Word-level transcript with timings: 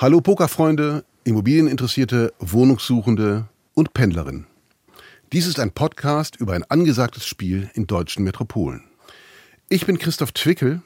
Hallo 0.00 0.22
Pokerfreunde, 0.22 1.04
Immobilieninteressierte, 1.24 2.32
Wohnungssuchende 2.38 3.50
und 3.74 3.92
Pendlerinnen. 3.92 4.46
Dies 5.30 5.46
ist 5.46 5.60
ein 5.60 5.72
Podcast 5.72 6.36
über 6.36 6.54
ein 6.54 6.64
angesagtes 6.64 7.26
Spiel 7.26 7.68
in 7.74 7.86
deutschen 7.86 8.24
Metropolen. 8.24 8.82
Ich 9.68 9.84
bin 9.84 9.98
Christoph 9.98 10.32
Twickel 10.32 10.80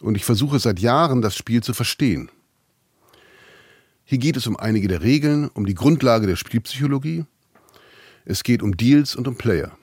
und 0.00 0.14
ich 0.14 0.24
versuche 0.24 0.58
seit 0.58 0.80
Jahren, 0.80 1.20
das 1.20 1.36
Spiel 1.36 1.62
zu 1.62 1.74
verstehen. 1.74 2.30
Hier 4.06 4.16
geht 4.16 4.38
es 4.38 4.46
um 4.46 4.56
einige 4.56 4.88
der 4.88 5.02
Regeln, 5.02 5.50
um 5.52 5.66
die 5.66 5.74
Grundlage 5.74 6.26
der 6.26 6.36
Spielpsychologie. 6.36 7.26
Es 8.24 8.42
geht 8.42 8.62
um 8.62 8.74
Deals 8.78 9.16
und 9.16 9.28
um 9.28 9.36
Player. 9.36 9.76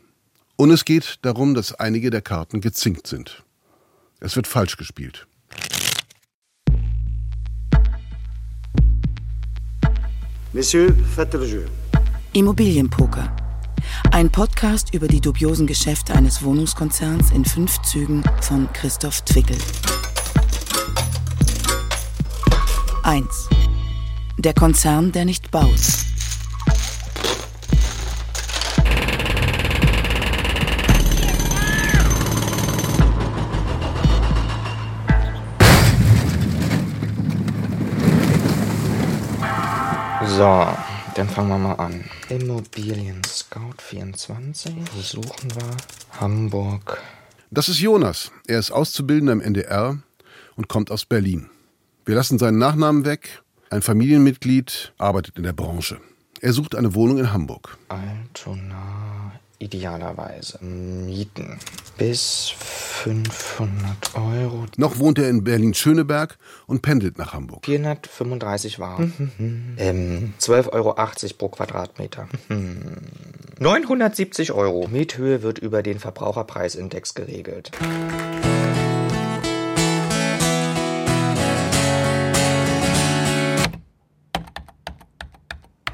Und 0.55 0.71
es 0.71 0.83
geht 0.83 1.19
darum, 1.21 1.53
dass 1.53 1.75
einige 1.75 2.09
der 2.09 2.23
Karten 2.23 2.59
gezinkt 2.59 3.05
sind. 3.05 3.43
Es 4.19 4.35
wird 4.35 4.47
falsch 4.47 4.77
gespielt. 4.77 5.27
Monsieur, 10.55 10.93
jeu. 11.17 11.65
Immobilienpoker. 12.33 13.35
Ein 14.11 14.31
Podcast 14.31 14.93
über 14.93 15.07
die 15.07 15.19
dubiosen 15.19 15.65
Geschäfte 15.65 16.13
eines 16.13 16.43
Wohnungskonzerns 16.43 17.31
in 17.31 17.43
fünf 17.43 17.81
Zügen 17.81 18.23
von 18.41 18.71
Christoph 18.71 19.21
Twickel. 19.21 19.57
1. 23.01 23.25
Der 24.37 24.53
Konzern, 24.53 25.11
der 25.11 25.25
nicht 25.25 25.49
baut. 25.49 25.71
So, 40.35 40.67
dann 41.15 41.29
fangen 41.29 41.49
wir 41.49 41.59
mal 41.59 41.75
an. 41.75 42.05
Immobilien 42.27 43.23
Scout 43.23 43.75
24. 43.77 44.73
Wo 44.95 45.01
suchen 45.01 45.53
wir? 45.53 45.77
Hamburg. 46.19 46.99
Das 47.51 47.69
ist 47.69 47.79
Jonas. 47.79 48.31
Er 48.47 48.57
ist 48.57 48.71
Auszubildender 48.71 49.33
im 49.33 49.41
NDR 49.41 49.99
und 50.55 50.67
kommt 50.69 50.89
aus 50.89 51.05
Berlin. 51.05 51.51
Wir 52.05 52.15
lassen 52.15 52.39
seinen 52.39 52.57
Nachnamen 52.57 53.05
weg. 53.05 53.43
Ein 53.69 53.83
Familienmitglied 53.83 54.93
arbeitet 54.97 55.37
in 55.37 55.43
der 55.43 55.53
Branche. 55.53 55.99
Er 56.41 56.53
sucht 56.53 56.73
eine 56.73 56.95
Wohnung 56.95 57.19
in 57.19 57.31
Hamburg. 57.31 57.77
Altona 57.89 59.33
idealerweise 59.63 60.63
mieten. 60.63 61.59
Bis 61.97 62.53
500 62.57 64.15
Euro. 64.15 64.65
Noch 64.77 64.99
wohnt 64.99 65.19
er 65.19 65.29
in 65.29 65.43
Berlin-Schöneberg 65.43 66.37
und 66.67 66.81
pendelt 66.81 67.17
nach 67.17 67.33
Hamburg. 67.33 67.65
435 67.65 68.79
warm. 68.79 69.13
ähm, 69.77 70.33
12,80 70.39 70.71
Euro 70.73 70.95
pro 71.37 71.49
Quadratmeter. 71.49 72.27
970 73.59 74.51
Euro. 74.51 74.87
Miethöhe 74.87 75.41
wird 75.41 75.59
über 75.59 75.83
den 75.83 75.99
Verbraucherpreisindex 75.99 77.13
geregelt. 77.13 77.71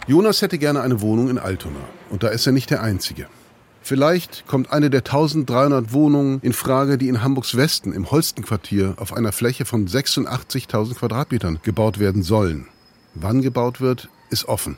Jonas 0.08 0.42
hätte 0.42 0.58
gerne 0.58 0.82
eine 0.82 1.02
Wohnung 1.02 1.30
in 1.30 1.38
Altona. 1.38 1.82
Und 2.10 2.24
da 2.24 2.30
ist 2.30 2.48
er 2.48 2.52
nicht 2.52 2.72
der 2.72 2.82
Einzige. 2.82 3.28
Vielleicht 3.90 4.46
kommt 4.46 4.72
eine 4.72 4.92
der 4.92 5.00
1300 5.00 5.94
Wohnungen 5.94 6.40
in 6.44 6.54
Frage, 6.54 7.00
die 7.00 7.08
in 7.08 7.24
Hamburgs 7.24 7.58
Westen 7.58 7.92
im 7.92 8.12
Holstenquartier 8.12 8.94
auf 8.98 9.14
einer 9.14 9.32
Fläche 9.32 9.66
von 9.66 9.88
86.000 9.88 10.94
Quadratmetern 10.94 11.58
gebaut 11.64 11.98
werden 11.98 12.22
sollen. 12.22 12.68
Wann 13.16 13.42
gebaut 13.42 13.82
wird, 13.82 14.08
ist 14.30 14.48
offen. 14.48 14.78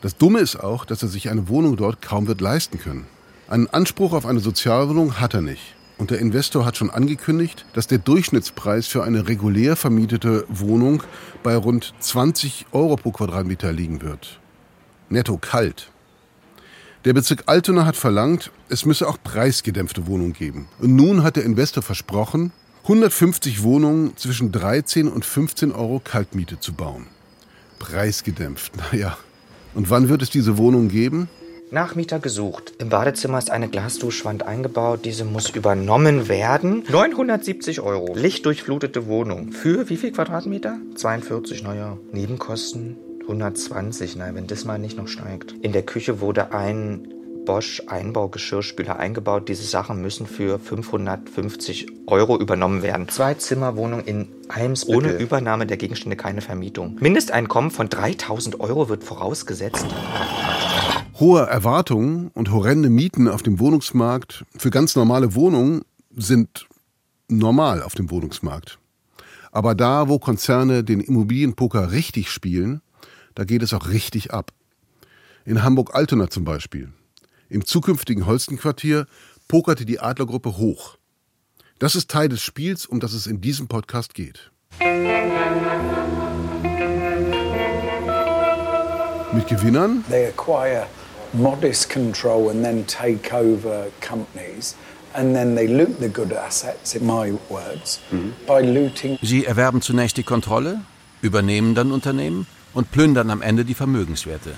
Das 0.00 0.16
Dumme 0.16 0.40
ist 0.40 0.56
auch, 0.56 0.84
dass 0.86 1.04
er 1.04 1.08
sich 1.08 1.30
eine 1.30 1.48
Wohnung 1.48 1.76
dort 1.76 2.02
kaum 2.02 2.26
wird 2.26 2.40
leisten 2.40 2.80
können. 2.80 3.06
Einen 3.46 3.68
Anspruch 3.68 4.12
auf 4.12 4.26
eine 4.26 4.40
Sozialwohnung 4.40 5.20
hat 5.20 5.34
er 5.34 5.42
nicht. 5.42 5.76
Und 5.96 6.10
der 6.10 6.18
Investor 6.18 6.66
hat 6.66 6.76
schon 6.76 6.90
angekündigt, 6.90 7.64
dass 7.74 7.86
der 7.86 7.98
Durchschnittspreis 7.98 8.88
für 8.88 9.04
eine 9.04 9.28
regulär 9.28 9.76
vermietete 9.76 10.46
Wohnung 10.48 11.04
bei 11.44 11.54
rund 11.54 11.94
20 12.00 12.66
Euro 12.72 12.96
pro 12.96 13.12
Quadratmeter 13.12 13.72
liegen 13.72 14.02
wird. 14.02 14.40
Netto 15.10 15.38
kalt. 15.38 15.92
Der 17.06 17.14
Bezirk 17.14 17.44
Altona 17.46 17.86
hat 17.86 17.96
verlangt, 17.96 18.50
es 18.68 18.84
müsse 18.84 19.08
auch 19.08 19.16
preisgedämpfte 19.24 20.06
Wohnungen 20.06 20.34
geben. 20.34 20.68
Und 20.80 20.96
nun 20.96 21.22
hat 21.22 21.36
der 21.36 21.44
Investor 21.44 21.82
versprochen, 21.82 22.52
150 22.82 23.62
Wohnungen 23.62 24.18
zwischen 24.18 24.52
13 24.52 25.08
und 25.08 25.24
15 25.24 25.72
Euro 25.72 26.02
Kaltmiete 26.04 26.60
zu 26.60 26.74
bauen. 26.74 27.06
Preisgedämpft, 27.78 28.72
naja. 28.92 29.16
Und 29.74 29.88
wann 29.88 30.10
wird 30.10 30.20
es 30.20 30.28
diese 30.28 30.58
Wohnungen 30.58 30.88
geben? 30.90 31.30
Nachmieter 31.70 32.18
gesucht. 32.18 32.74
Im 32.78 32.90
Badezimmer 32.90 33.38
ist 33.38 33.50
eine 33.50 33.68
Glasduschwand 33.68 34.42
eingebaut. 34.42 35.00
Diese 35.04 35.24
muss 35.24 35.48
übernommen 35.48 36.28
werden. 36.28 36.84
970 36.90 37.80
Euro. 37.80 38.14
Lichtdurchflutete 38.14 39.06
Wohnung. 39.06 39.52
Für 39.52 39.88
wie 39.88 39.96
viel 39.96 40.10
Quadratmeter? 40.12 40.78
42, 40.96 41.62
naja. 41.62 41.96
Nebenkosten 42.12 42.98
120, 43.30 44.16
naja, 44.16 44.34
wenn 44.34 44.46
das 44.46 44.64
mal 44.64 44.78
nicht 44.78 44.96
noch 44.96 45.08
steigt. 45.08 45.52
In 45.62 45.72
der 45.72 45.82
Küche 45.82 46.20
wurde 46.20 46.52
ein 46.52 47.08
Bosch 47.46 47.82
Einbaugeschirrspüler 47.86 48.98
eingebaut. 48.98 49.48
Diese 49.48 49.64
Sachen 49.64 50.02
müssen 50.02 50.26
für 50.26 50.58
550 50.58 51.86
Euro 52.06 52.38
übernommen 52.38 52.82
werden. 52.82 53.08
Zwei 53.08 53.34
Zimmerwohnung 53.34 54.04
in 54.04 54.28
Eimsbüttel. 54.48 54.96
Ohne 54.96 55.12
Übernahme 55.12 55.66
der 55.66 55.76
Gegenstände 55.76 56.16
keine 56.16 56.42
Vermietung. 56.42 56.98
Mindesteinkommen 57.00 57.70
von 57.70 57.88
3000 57.88 58.60
Euro 58.60 58.88
wird 58.88 59.04
vorausgesetzt. 59.04 59.86
Hohe 61.18 61.42
Erwartungen 61.42 62.30
und 62.34 62.50
horrende 62.52 62.90
Mieten 62.90 63.28
auf 63.28 63.42
dem 63.42 63.58
Wohnungsmarkt 63.58 64.44
für 64.56 64.70
ganz 64.70 64.96
normale 64.96 65.34
Wohnungen 65.34 65.82
sind 66.14 66.66
normal 67.28 67.82
auf 67.82 67.94
dem 67.94 68.10
Wohnungsmarkt. 68.10 68.78
Aber 69.52 69.74
da, 69.74 70.08
wo 70.08 70.18
Konzerne 70.18 70.84
den 70.84 71.00
Immobilienpoker 71.00 71.92
richtig 71.92 72.30
spielen, 72.30 72.80
da 73.34 73.44
geht 73.44 73.62
es 73.62 73.72
auch 73.72 73.88
richtig 73.88 74.32
ab. 74.32 74.52
In 75.44 75.62
Hamburg-Altona 75.62 76.30
zum 76.30 76.44
Beispiel. 76.44 76.92
Im 77.48 77.64
zukünftigen 77.64 78.26
Holstenquartier 78.26 79.06
pokerte 79.48 79.84
die 79.84 80.00
Adlergruppe 80.00 80.56
hoch. 80.56 80.96
Das 81.78 81.96
ist 81.96 82.10
Teil 82.10 82.28
des 82.28 82.42
Spiels, 82.42 82.86
um 82.86 83.00
das 83.00 83.12
es 83.12 83.26
in 83.26 83.40
diesem 83.40 83.66
Podcast 83.66 84.14
geht. 84.14 84.50
Mit 89.32 89.46
Gewinnern 89.48 90.04
They 90.08 90.26
acquire 90.26 90.86
modest 91.32 91.88
control 91.88 92.50
and 92.50 92.62
then 92.62 92.86
take 92.86 93.32
over 93.34 93.86
companies. 94.00 94.76
And 95.14 95.34
then 95.34 95.56
they 95.56 95.66
loot 95.66 95.98
the 95.98 96.08
good 96.08 96.32
assets, 96.32 96.94
in 96.94 97.04
my 97.04 97.32
words, 97.48 98.00
by 98.46 98.60
looting 98.60 99.18
Sie 99.22 99.44
erwerben 99.44 99.82
zunächst 99.82 100.16
die 100.16 100.22
Kontrolle, 100.22 100.82
übernehmen 101.20 101.74
dann 101.74 101.90
Unternehmen 101.90 102.46
und 102.74 102.90
plündern 102.90 103.30
am 103.30 103.42
Ende 103.42 103.64
die 103.64 103.74
Vermögenswerte. 103.74 104.54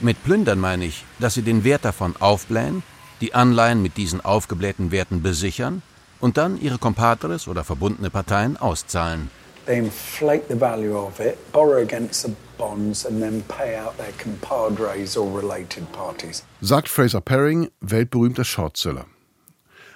Mit 0.00 0.22
plündern 0.24 0.60
meine 0.60 0.84
ich, 0.84 1.04
dass 1.18 1.34
sie 1.34 1.42
den 1.42 1.64
Wert 1.64 1.84
davon 1.84 2.14
aufblähen, 2.18 2.82
die 3.20 3.34
Anleihen 3.34 3.80
mit 3.82 3.96
diesen 3.96 4.20
aufgeblähten 4.20 4.90
Werten 4.90 5.22
besichern 5.22 5.82
und 6.20 6.36
dann 6.36 6.60
ihre 6.60 6.78
Compadres 6.78 7.48
oder 7.48 7.64
verbundene 7.64 8.10
Parteien 8.10 8.56
auszahlen. 8.56 9.30
They 9.66 9.78
inflate 9.78 10.44
the 10.48 10.60
value 10.60 10.94
of 10.94 11.20
it, 11.20 11.38
borrow 11.52 11.82
against 11.82 12.22
the 12.22 12.34
bonds, 12.58 13.06
and 13.06 13.20
then 13.20 13.42
pay 13.48 13.78
out 13.78 13.96
their 13.96 14.12
compadres 14.22 15.16
or 15.16 15.26
related 15.34 15.90
parties. 15.92 16.44
sagt 16.60 16.88
Fraser 16.88 17.22
Paring, 17.22 17.70
weltberühmter 17.80 18.44
Shortseller. 18.44 19.06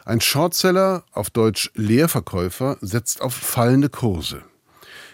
Ein 0.07 0.23
Shortseller, 0.23 1.05
auf 1.13 1.29
Deutsch 1.29 1.71
Leerverkäufer, 1.75 2.79
setzt 2.81 3.21
auf 3.21 3.35
fallende 3.35 3.91
Kurse. 3.91 4.43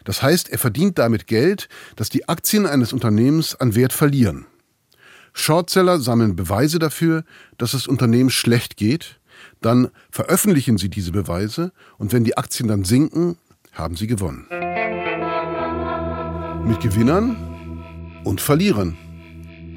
Das 0.05 0.23
heißt, 0.23 0.51
er 0.51 0.59
verdient 0.59 0.99
damit 0.99 1.27
Geld, 1.27 1.69
dass 1.97 2.11
die 2.11 2.29
Aktien 2.29 2.67
eines 2.67 2.93
Unternehmens 2.93 3.55
an 3.57 3.75
Wert 3.75 3.93
verlieren. 3.93 4.47
Shortseller 5.33 5.99
sammeln 5.99 6.37
Beweise 6.37 6.79
dafür, 6.79 7.25
dass 7.59 7.75
es 7.75 7.89
Unternehmen 7.89 8.31
schlecht 8.31 8.77
geht, 8.77 9.19
dann 9.61 9.89
veröffentlichen 10.11 10.79
sie 10.79 10.89
diese 10.89 11.11
Beweise 11.11 11.73
und 11.99 12.13
wenn 12.13 12.23
die 12.23 12.37
Aktien 12.37 12.69
dann 12.69 12.85
sinken, 12.85 13.37
haben 13.73 13.97
sie 13.97 14.07
gewonnen. 14.07 14.47
Mit 16.65 16.81
Gewinnern 16.81 17.37
und 18.25 18.41
Verlierern. 18.41 18.97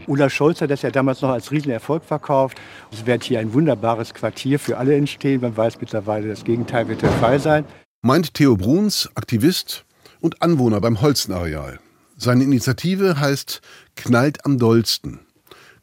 Ulla 0.06 0.30
Scholz 0.30 0.62
hat 0.62 0.72
das 0.72 0.84
ja 0.84 0.92
damals 0.92 1.22
noch 1.22 1.30
als 1.30 1.52
Riesenerfolg 1.52 2.04
verkauft. 2.04 2.58
Es 2.94 3.06
wird 3.06 3.24
hier 3.24 3.40
ein 3.40 3.54
wunderbares 3.54 4.14
Quartier 4.14 4.58
für 4.58 4.78
alle 4.78 4.96
entstehen. 4.96 5.42
Man 5.42 5.58
weiß 5.58 5.82
mittlerweile, 5.82 6.30
das 6.30 6.46
Gegenteil 6.46 6.88
wird 6.88 7.02
der 7.02 7.12
Fall 7.14 7.40
sein. 7.40 7.66
meint 8.04 8.34
Theo 8.34 8.56
Bruns, 8.56 9.10
Aktivist 9.16 9.87
und 10.20 10.42
Anwohner 10.42 10.82
beim 10.82 11.02
Holstenareal. 11.02 11.80
Seine 12.18 12.44
Initiative 12.44 13.20
heißt 13.20 13.62
Knallt 13.96 14.46
am 14.46 14.58
dollsten. 14.58 15.20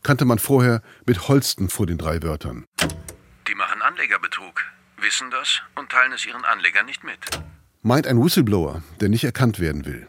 Kannte 0.02 0.24
man 0.24 0.38
vorher 0.38 0.82
mit 1.06 1.28
Holsten 1.28 1.68
vor 1.68 1.86
den 1.86 1.98
drei 1.98 2.22
Wörtern. 2.22 2.66
Die 3.48 3.54
machen 3.54 3.80
Anlegerbetrug, 3.82 4.62
wissen 5.00 5.30
das 5.30 5.60
und 5.76 5.90
teilen 5.90 6.12
es 6.12 6.26
ihren 6.26 6.44
Anlegern 6.44 6.86
nicht 6.86 7.04
mit. 7.04 7.18
Meint 7.82 8.06
ein 8.06 8.22
Whistleblower, 8.22 8.82
der 9.00 9.08
nicht 9.08 9.24
erkannt 9.24 9.60
werden 9.60 9.84
will. 9.84 10.06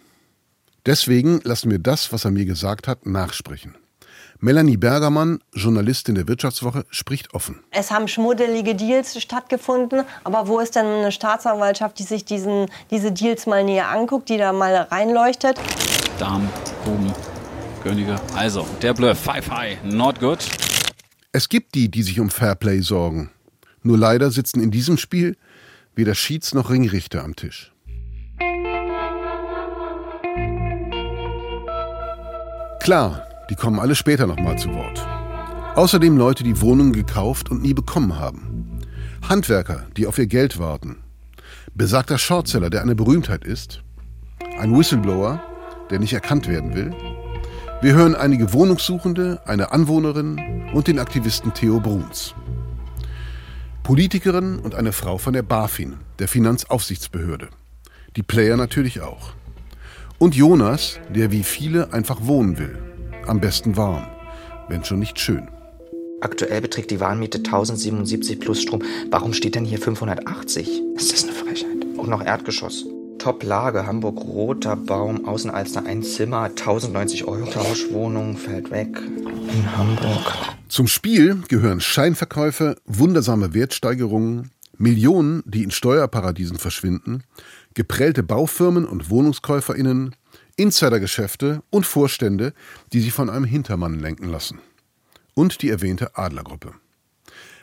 Deswegen 0.86 1.42
lassen 1.44 1.72
wir 1.72 1.80
das, 1.80 2.12
was 2.14 2.26
er 2.26 2.32
mir 2.32 2.46
gesagt 2.46 2.88
hat, 2.88 3.06
nachsprechen. 3.06 3.76
Melanie 4.40 4.78
Bergermann, 4.78 5.40
Journalistin 5.54 6.16
der 6.16 6.28
Wirtschaftswoche, 6.28 6.86
spricht 6.90 7.34
offen. 7.34 7.64
Es 7.72 7.90
haben 7.90 8.08
schmuddelige 8.08 8.76
Deals 8.76 9.20
stattgefunden, 9.22 10.04
aber 10.24 10.48
wo 10.48 10.60
ist 10.60 10.76
denn 10.76 10.86
eine 10.86 11.12
Staatsanwaltschaft, 11.12 11.98
die 12.00 12.04
sich 12.04 12.26
diesen, 12.26 12.68
diese 12.92 13.12
Deals 13.12 13.48
mal 13.48 13.64
näher 13.64 13.90
anguckt, 13.90 14.30
die 14.30 14.38
da 14.38 14.52
mal 14.52 14.76
reinleuchtet? 14.76 15.58
Damen, 16.20 16.50
Buben, 16.84 17.14
Könige. 17.82 18.16
Also, 18.36 18.68
der 18.82 18.94
Bluff, 18.94 19.18
five 19.20 19.50
high, 19.50 19.78
not 19.84 20.20
good. 20.20 20.40
Es 21.32 21.50
gibt 21.50 21.76
die, 21.76 21.90
die 21.90 22.04
sich 22.04 22.20
um 22.20 22.30
Fairplay 22.30 22.82
sorgen. 22.82 23.32
Nur 23.84 23.98
leider 23.98 24.32
sitzen 24.32 24.62
in 24.62 24.72
diesem 24.72 24.98
Spiel 24.98 25.38
weder 25.96 26.14
Schieds- 26.14 26.54
noch 26.54 26.70
Ringrichter 26.70 27.24
am 27.24 27.36
Tisch. 27.36 27.72
Klar, 32.82 33.28
die 33.50 33.56
kommen 33.56 33.80
alle 33.80 33.96
später 33.96 34.28
nochmal 34.28 34.58
zu 34.58 34.74
Wort. 34.74 35.06
Außerdem 35.76 36.18
Leute, 36.18 36.44
die 36.44 36.62
Wohnungen 36.62 36.94
gekauft 36.94 37.52
und 37.52 37.62
nie 37.62 37.74
bekommen 37.74 38.18
haben. 38.18 38.82
Handwerker, 39.28 39.86
die 39.98 40.08
auf 40.08 40.18
ihr 40.18 40.28
Geld 40.28 40.60
warten. 40.60 40.98
Besagter 41.74 42.18
Shortseller, 42.18 42.70
der 42.70 42.82
eine 42.82 42.96
Berühmtheit 42.96 43.44
ist. 43.44 43.84
Ein 44.58 44.78
Whistleblower, 44.78 45.42
der 45.90 46.00
nicht 46.00 46.14
erkannt 46.14 46.48
werden 46.48 46.74
will. 46.74 46.94
Wir 47.82 47.94
hören 47.94 48.16
einige 48.16 48.54
Wohnungssuchende, 48.54 49.42
eine 49.46 49.72
Anwohnerin 49.72 50.72
und 50.74 50.88
den 50.88 51.00
Aktivisten 51.00 51.54
Theo 51.54 51.80
Bruns. 51.80 52.34
Politikerin 53.84 54.60
und 54.60 54.74
eine 54.74 54.94
Frau 54.94 55.18
von 55.18 55.34
der 55.34 55.44
BaFin, 55.44 55.98
der 56.18 56.28
Finanzaufsichtsbehörde. 56.28 57.50
Die 58.16 58.24
Player 58.24 58.58
natürlich 58.58 59.02
auch. 59.02 59.34
Und 60.18 60.36
Jonas, 60.36 61.00
der 61.14 61.32
wie 61.32 61.44
viele 61.44 61.92
einfach 61.94 62.20
wohnen 62.22 62.58
will. 62.58 62.95
Am 63.28 63.40
besten 63.40 63.76
warm, 63.76 64.06
wenn 64.70 64.84
schon 64.84 65.00
nicht 65.00 65.20
schön. 65.20 65.48
Aktuell 66.22 66.62
beträgt 66.62 66.92
die 66.92 67.00
Warenmiete 67.00 67.40
1077 67.40 68.40
plus 68.40 68.62
Strom. 68.62 68.84
Warum 69.10 69.34
steht 69.34 69.56
denn 69.56 69.66
hier 69.66 69.80
580? 69.80 70.82
Ist 70.96 71.12
das 71.12 71.24
eine 71.24 71.34
Frechheit? 71.34 71.86
Auch 71.98 72.06
noch 72.06 72.24
Erdgeschoss. 72.24 72.86
Top-Lage, 73.18 73.88
Hamburg, 73.88 74.20
roter 74.20 74.76
Baum, 74.76 75.26
Außenalster, 75.26 75.88
ein 75.88 76.04
Zimmer, 76.04 76.44
1090 76.44 77.26
Euro. 77.26 77.50
Tauschwohnung 77.50 78.38
fällt 78.38 78.70
weg. 78.70 78.96
In 78.98 79.76
Hamburg. 79.76 80.34
Zum 80.68 80.88
Spiel 80.88 81.42
gehören 81.48 81.80
Scheinverkäufe, 81.80 82.76
wundersame 82.86 83.56
Wertsteigerungen, 83.56 84.52
Millionen, 84.78 85.42
die 85.46 85.64
in 85.64 85.72
Steuerparadiesen 85.72 86.58
verschwinden, 86.58 87.24
geprellte 87.74 88.22
Baufirmen 88.22 88.86
und 88.86 89.10
WohnungskäuferInnen, 89.10 90.16
Insidergeschäfte 90.58 91.62
und 91.70 91.86
Vorstände, 91.86 92.54
die 92.94 93.02
sich 93.02 93.14
von 93.14 93.30
einem 93.30 93.46
Hintermann 93.46 94.00
lenken 94.00 94.30
lassen. 94.30 94.60
Und 95.34 95.62
die 95.62 95.70
erwähnte 95.70 96.16
Adlergruppe. 96.18 96.74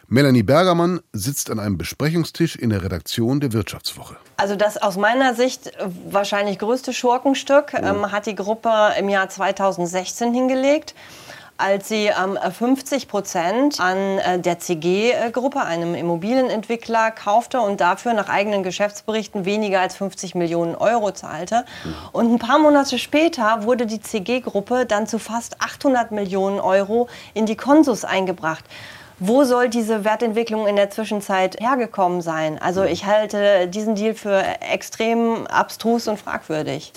Melanie 0.09 0.43
Bergermann 0.43 1.01
sitzt 1.15 1.49
an 1.51 1.59
einem 1.59 1.79
Besprechungstisch 1.79 2.57
in 2.57 2.69
der 2.69 2.83
Redaktion 2.83 3.41
der 3.41 3.55
Wirtschaftswoche. 3.55 4.17
Also 4.37 4.57
das 4.57 4.77
aus 4.77 4.99
meiner 4.99 5.35
Sicht 5.35 5.73
wahrscheinlich 6.11 6.59
größte 6.59 6.93
Schurkenstück 6.93 7.73
ähm, 7.73 8.13
hat 8.13 8.27
die 8.27 8.35
Gruppe 8.35 8.93
im 8.99 9.09
Jahr 9.09 9.31
2016 9.31 10.35
hingelegt 10.35 10.95
als 11.63 11.89
sie 11.89 12.07
ähm, 12.07 12.37
50 12.37 13.07
Prozent 13.07 13.81
an 13.81 14.19
äh, 14.19 14.39
der 14.41 14.59
CG-Gruppe, 14.59 15.61
einem 15.61 15.95
Immobilienentwickler, 15.95 17.13
kaufte 17.13 17.61
und 17.61 17.81
dafür 17.81 18.15
nach 18.15 18.29
eigenen 18.29 18.65
Geschäftsberichten 18.65 19.45
weniger 19.45 19.81
als 19.81 19.97
50 19.97 20.35
Millionen 20.35 20.75
Euro 20.75 21.13
zahlte. 21.13 21.65
Und 22.11 22.33
ein 22.33 22.39
paar 22.39 22.59
Monate 22.59 22.99
später 22.99 23.63
wurde 23.63 23.87
die 23.87 24.01
CG-Gruppe 24.01 24.87
dann 24.87 25.07
zu 25.07 25.19
fast 25.19 25.63
800 25.63 26.11
Millionen 26.11 26.59
Euro 26.59 27.09
in 27.33 27.47
die 27.47 27.57
Konsus 27.57 28.05
eingebracht. 28.05 28.65
Wo 29.19 29.45
soll 29.45 29.69
diese 29.69 30.05
Wertentwicklung 30.05 30.67
in 30.67 30.75
der 30.75 30.91
Zwischenzeit 30.91 31.61
hergekommen 31.61 32.23
sein? 32.23 32.59
Also 32.61 32.83
ich 32.83 33.07
halte 33.07 33.69
diesen 33.69 33.95
Deal 33.95 34.15
für 34.15 34.43
extrem 34.61 35.47
abstrus 35.47 36.09
und 36.09 36.19
fragwürdig. 36.19 36.93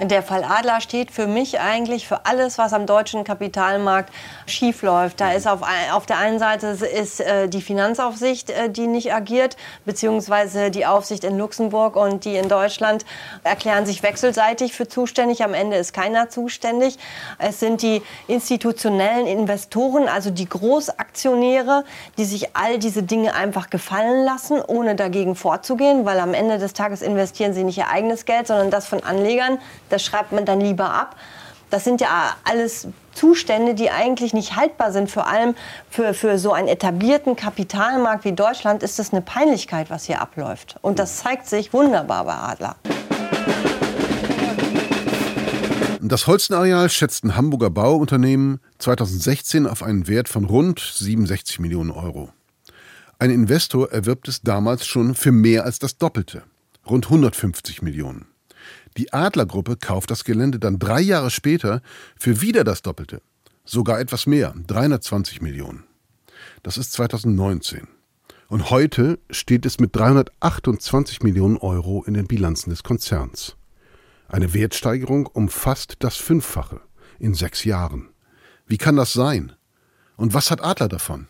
Der 0.00 0.22
Fall 0.22 0.44
Adler 0.44 0.82
steht 0.82 1.10
für 1.10 1.26
mich 1.26 1.58
eigentlich 1.58 2.06
für 2.06 2.26
alles, 2.26 2.58
was 2.58 2.74
am 2.74 2.84
deutschen 2.84 3.24
Kapitalmarkt 3.24 4.12
schiefläuft. 4.46 5.18
Da 5.22 5.32
ist 5.32 5.48
auf, 5.48 5.60
auf 5.92 6.04
der 6.04 6.18
einen 6.18 6.38
Seite 6.38 6.66
ist 6.66 7.20
äh, 7.20 7.48
die 7.48 7.62
Finanzaufsicht, 7.62 8.50
äh, 8.50 8.68
die 8.68 8.88
nicht 8.88 9.14
agiert, 9.14 9.56
beziehungsweise 9.86 10.70
die 10.70 10.84
Aufsicht 10.84 11.24
in 11.24 11.38
Luxemburg 11.38 11.96
und 11.96 12.26
die 12.26 12.36
in 12.36 12.50
Deutschland 12.50 13.06
erklären 13.42 13.86
sich 13.86 14.02
wechselseitig 14.02 14.74
für 14.74 14.86
zuständig. 14.86 15.42
Am 15.42 15.54
Ende 15.54 15.78
ist 15.78 15.94
keiner 15.94 16.28
zuständig. 16.28 16.98
Es 17.38 17.58
sind 17.58 17.80
die 17.80 18.02
institutionellen 18.28 19.26
Investoren, 19.26 20.08
also 20.08 20.28
die 20.28 20.48
Großaktionäre, 20.48 21.84
die 22.18 22.26
sich 22.26 22.54
all 22.54 22.78
diese 22.78 23.02
Dinge 23.02 23.34
einfach 23.34 23.70
gefallen 23.70 24.26
lassen, 24.26 24.60
ohne 24.60 24.94
dagegen 24.94 25.36
vorzugehen, 25.36 26.04
weil 26.04 26.20
am 26.20 26.34
Ende 26.34 26.58
des 26.58 26.74
Tages 26.74 27.00
investieren 27.00 27.54
sie 27.54 27.64
nicht 27.64 27.78
ihr 27.78 27.88
eigenes 27.88 28.26
Geld, 28.26 28.46
sondern 28.48 28.70
das 28.70 28.86
von 28.86 29.02
Anlegern 29.02 29.58
das 29.88 30.04
schreibt 30.04 30.32
man 30.32 30.44
dann 30.44 30.60
lieber 30.60 30.90
ab. 30.90 31.16
Das 31.70 31.84
sind 31.84 32.00
ja 32.00 32.36
alles 32.44 32.86
Zustände, 33.12 33.74
die 33.74 33.90
eigentlich 33.90 34.32
nicht 34.32 34.54
haltbar 34.54 34.92
sind. 34.92 35.10
Vor 35.10 35.26
allem 35.26 35.54
für, 35.90 36.14
für 36.14 36.38
so 36.38 36.52
einen 36.52 36.68
etablierten 36.68 37.34
Kapitalmarkt 37.34 38.24
wie 38.24 38.32
Deutschland 38.32 38.82
ist 38.82 39.00
es 39.00 39.12
eine 39.12 39.22
Peinlichkeit, 39.22 39.90
was 39.90 40.04
hier 40.04 40.20
abläuft. 40.20 40.76
Und 40.82 40.98
das 40.98 41.18
zeigt 41.18 41.48
sich 41.48 41.72
wunderbar 41.72 42.24
bei 42.24 42.34
Adler. 42.34 42.76
Das 46.00 46.28
Holstenareal 46.28 46.88
schätzt 46.88 47.24
ein 47.24 47.34
Hamburger 47.34 47.70
Bauunternehmen 47.70 48.60
2016 48.78 49.66
auf 49.66 49.82
einen 49.82 50.06
Wert 50.06 50.28
von 50.28 50.44
rund 50.44 50.78
67 50.78 51.58
Millionen 51.58 51.90
Euro. 51.90 52.30
Ein 53.18 53.30
Investor 53.30 53.90
erwirbt 53.90 54.28
es 54.28 54.42
damals 54.42 54.86
schon 54.86 55.16
für 55.16 55.32
mehr 55.32 55.64
als 55.64 55.80
das 55.80 55.98
Doppelte, 55.98 56.44
rund 56.88 57.06
150 57.06 57.82
Millionen. 57.82 58.26
Die 58.96 59.12
Adlergruppe 59.12 59.76
kauft 59.76 60.10
das 60.10 60.24
Gelände 60.24 60.58
dann 60.58 60.78
drei 60.78 61.00
Jahre 61.00 61.30
später 61.30 61.82
für 62.18 62.40
wieder 62.40 62.64
das 62.64 62.82
Doppelte. 62.82 63.20
Sogar 63.64 64.00
etwas 64.00 64.26
mehr, 64.26 64.54
320 64.66 65.42
Millionen. 65.42 65.84
Das 66.62 66.78
ist 66.78 66.92
2019. 66.92 67.88
Und 68.48 68.70
heute 68.70 69.18
steht 69.28 69.66
es 69.66 69.80
mit 69.80 69.94
328 69.96 71.22
Millionen 71.22 71.56
Euro 71.56 72.04
in 72.04 72.14
den 72.14 72.26
Bilanzen 72.26 72.70
des 72.70 72.84
Konzerns. 72.84 73.56
Eine 74.28 74.54
Wertsteigerung 74.54 75.26
um 75.26 75.48
fast 75.48 75.96
das 75.98 76.16
Fünffache 76.16 76.80
in 77.18 77.34
sechs 77.34 77.64
Jahren. 77.64 78.08
Wie 78.66 78.78
kann 78.78 78.96
das 78.96 79.12
sein? 79.12 79.52
Und 80.16 80.32
was 80.32 80.50
hat 80.50 80.62
Adler 80.62 80.88
davon? 80.88 81.26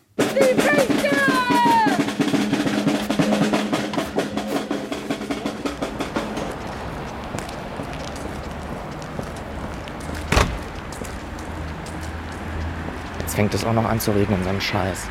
Fängt 13.37 13.53
es 13.53 13.63
auch 13.63 13.73
noch 13.73 13.85
an 13.85 13.99
zu 13.99 14.09
regnen, 14.09 14.43
so 14.43 14.49
ein 14.49 14.59
Scheiß. 14.59 15.07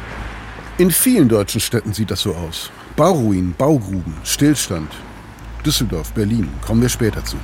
In 0.79 0.91
vielen 0.91 1.29
deutschen 1.29 1.61
Städten 1.61 1.93
sieht 1.93 2.11
das 2.11 2.23
so 2.23 2.35
aus. 2.35 2.73
Bauruinen, 2.97 3.55
Baugruben, 3.57 4.17
Stillstand. 4.25 4.91
Düsseldorf, 5.65 6.13
Berlin, 6.13 6.49
kommen 6.67 6.83
wir 6.83 6.89
später 6.89 7.25
zu. 7.25 7.37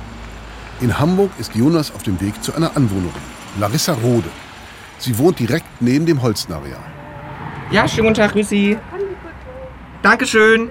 In 0.81 0.99
Hamburg 0.99 1.31
ist 1.39 1.55
Jonas 1.55 1.95
auf 1.95 2.03
dem 2.03 2.19
Weg 2.19 2.43
zu 2.43 2.53
einer 2.53 2.75
Anwohnerin, 2.75 3.25
Larissa 3.61 3.93
Rode. 3.93 4.29
Sie 4.97 5.17
wohnt 5.17 5.39
direkt 5.39 5.65
neben 5.79 6.05
dem 6.05 6.21
Holstenareal. 6.21 6.85
Ja, 7.71 7.87
schönen 7.87 8.07
guten 8.07 8.19
Tag, 8.19 8.33
grüß 8.33 8.49
Sie. 8.49 8.77
Dankeschön. 10.01 10.69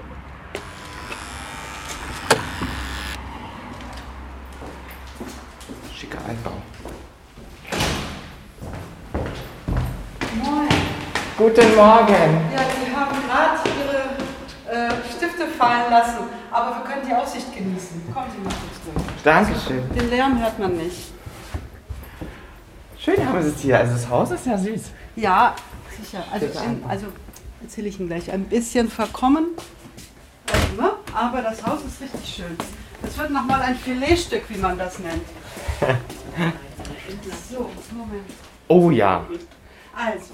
Guten 11.55 11.75
Morgen. 11.75 12.07
Ja, 12.51 12.63
Sie 12.63 12.95
haben 12.95 13.15
gerade 13.27 13.59
Ihre 13.77 14.75
äh, 14.75 14.91
Stifte 15.15 15.45
fallen 15.55 15.91
lassen, 15.91 16.23
aber 16.49 16.77
wir 16.77 16.83
können 16.83 17.07
die 17.07 17.13
Aussicht 17.13 17.55
genießen. 17.55 18.11
Kommen 18.11 18.25
Sie 18.31 18.39
mal 18.39 18.49
kurz 18.49 19.05
durch. 19.05 19.23
Dankeschön. 19.23 19.87
Den 19.93 20.09
Lärm 20.09 20.41
hört 20.41 20.57
man 20.57 20.75
nicht. 20.77 21.11
Schön 22.97 23.23
haben 23.23 23.43
Sie 23.43 23.49
es 23.49 23.59
hier. 23.59 23.77
Also 23.77 23.93
das 23.93 24.09
Haus 24.09 24.31
ist 24.31 24.47
ja 24.47 24.57
süß. 24.57 24.81
Ja, 25.15 25.55
sicher. 26.01 26.23
Also, 26.31 26.47
in, 26.47 26.83
also 26.89 27.05
erzähle 27.61 27.89
ich 27.89 27.99
Ihnen 27.99 28.09
gleich. 28.09 28.31
Ein 28.31 28.45
bisschen 28.45 28.89
verkommen, 28.89 29.49
also, 30.51 30.93
aber 31.13 31.43
das 31.43 31.63
Haus 31.63 31.81
ist 31.85 32.01
richtig 32.01 32.35
schön. 32.35 32.57
Das 33.03 33.15
wird 33.15 33.29
nochmal 33.29 33.61
ein 33.61 33.75
Filetstück, 33.75 34.49
wie 34.49 34.57
man 34.57 34.75
das 34.79 34.97
nennt. 34.97 35.21
So, 37.51 37.69
Moment. 37.95 38.25
Oh 38.67 38.89
ja. 38.89 39.23
Also, 39.95 40.33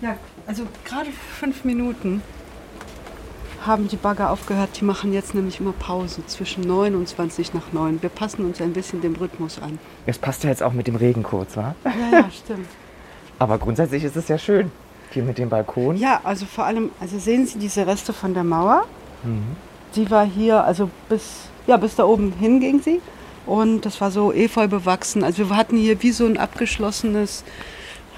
ja, 0.00 0.16
also 0.46 0.64
gerade 0.84 1.10
fünf 1.38 1.64
Minuten 1.64 2.22
haben 3.66 3.88
die 3.88 3.96
Bagger 3.96 4.30
aufgehört. 4.30 4.70
Die 4.80 4.84
machen 4.84 5.12
jetzt 5.12 5.34
nämlich 5.34 5.60
immer 5.60 5.72
Pause 5.72 6.24
zwischen 6.26 6.62
9 6.62 6.94
und 6.94 7.08
20 7.08 7.54
nach 7.54 7.72
9. 7.72 8.02
Wir 8.02 8.08
passen 8.08 8.44
uns 8.44 8.60
ein 8.60 8.72
bisschen 8.72 9.00
dem 9.00 9.14
Rhythmus 9.16 9.60
an. 9.60 9.78
Es 10.06 10.18
passt 10.18 10.44
ja 10.44 10.50
jetzt 10.50 10.62
auch 10.62 10.72
mit 10.72 10.86
dem 10.86 10.96
Regen 10.96 11.22
kurz, 11.22 11.56
wa? 11.56 11.74
Ja, 11.84 12.18
ja, 12.18 12.30
stimmt. 12.44 12.68
Aber 13.38 13.58
grundsätzlich 13.58 14.04
ist 14.04 14.16
es 14.16 14.28
ja 14.28 14.38
schön. 14.38 14.70
Hier 15.10 15.22
mit 15.22 15.38
dem 15.38 15.48
Balkon. 15.48 15.96
Ja, 15.96 16.20
also 16.24 16.44
vor 16.46 16.64
allem, 16.64 16.90
also 17.00 17.18
sehen 17.18 17.46
Sie 17.46 17.58
diese 17.58 17.86
Reste 17.86 18.12
von 18.12 18.34
der 18.34 18.44
Mauer? 18.44 18.84
Mhm. 19.22 19.56
Die 19.96 20.10
war 20.10 20.24
hier, 20.24 20.64
also 20.64 20.90
bis, 21.08 21.48
ja, 21.66 21.76
bis 21.76 21.94
da 21.94 22.04
oben 22.04 22.32
hin 22.32 22.60
ging 22.60 22.80
sie. 22.82 23.00
Und 23.46 23.86
das 23.86 24.00
war 24.00 24.10
so 24.10 24.32
efeu 24.32 24.68
bewachsen. 24.68 25.24
Also 25.24 25.48
wir 25.48 25.56
hatten 25.56 25.78
hier 25.78 26.02
wie 26.02 26.12
so 26.12 26.26
ein 26.26 26.36
abgeschlossenes, 26.36 27.44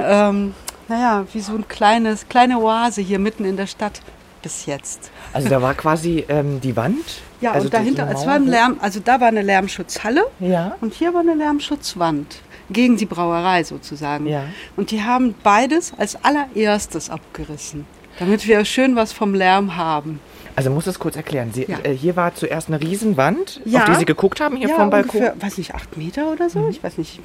ähm, 0.01 0.55
naja, 0.91 1.25
wie 1.33 1.41
so 1.41 1.55
ein 1.55 1.67
kleines, 1.69 2.29
kleine 2.29 2.59
Oase 2.59 3.01
hier 3.01 3.19
mitten 3.21 3.45
in 3.45 3.57
der 3.57 3.69
Stadt 3.69 4.03
bis 4.43 4.67
jetzt. 4.67 5.11
Also 5.33 5.49
da 5.49 5.63
war 5.63 5.75
quasi 5.75 6.25
ähm, 6.29 6.61
die 6.61 6.75
Wand. 6.77 7.05
Ja, 7.41 7.53
also 7.53 7.67
und 7.67 7.75
dahinter, 7.75 8.11
es 8.13 8.27
war 8.27 8.35
ein. 8.35 8.47
Lärm, 8.47 8.77
also 8.81 8.99
da 9.01 9.21
war 9.21 9.29
eine 9.29 9.43
Lärmschutzhalle 9.43 10.25
Ja. 10.41 10.77
und 10.81 10.93
hier 10.95 11.15
war 11.15 11.21
eine 11.21 11.35
Lärmschutzwand 11.35 12.41
gegen 12.71 12.97
die 12.97 13.07
Brauerei 13.07 13.63
sozusagen. 13.65 14.27
Ja. 14.27 14.45
Und 14.77 14.91
die 14.91 15.03
haben 15.03 15.35
beides 15.43 15.93
als 15.97 16.19
allererstes 16.25 17.09
abgerissen, 17.09 17.87
damit 18.19 18.47
wir 18.49 18.65
schön 18.65 18.97
was 18.97 19.13
vom 19.13 19.35
Lärm 19.35 19.77
haben. 19.77 20.21
Also 20.57 20.71
muss 20.71 20.87
es 20.87 20.99
kurz 20.99 21.17
erklären. 21.17 21.51
Sie, 21.53 21.65
Ja. 21.69 21.79
äh, 21.83 21.95
hier 21.95 22.17
war 22.17 22.35
zuerst 22.35 22.69
eine 22.69 22.81
Riesenwand, 22.81 23.61
Ja. 23.65 23.81
auf 23.81 23.85
die 23.87 23.95
Sie 23.97 24.05
geguckt 24.05 24.41
haben 24.41 24.57
hier 24.57 24.69
ja, 24.69 24.75
vom 24.77 24.91
Balkon. 24.91 25.21
ungefähr, 25.21 25.43
weiß 25.43 25.59
nicht, 25.59 25.75
acht 25.75 25.97
Meter 25.97 26.33
oder 26.33 26.51
so? 26.51 26.69
Ich 26.69 26.83
weiß 26.83 26.99
nicht. 26.99 27.21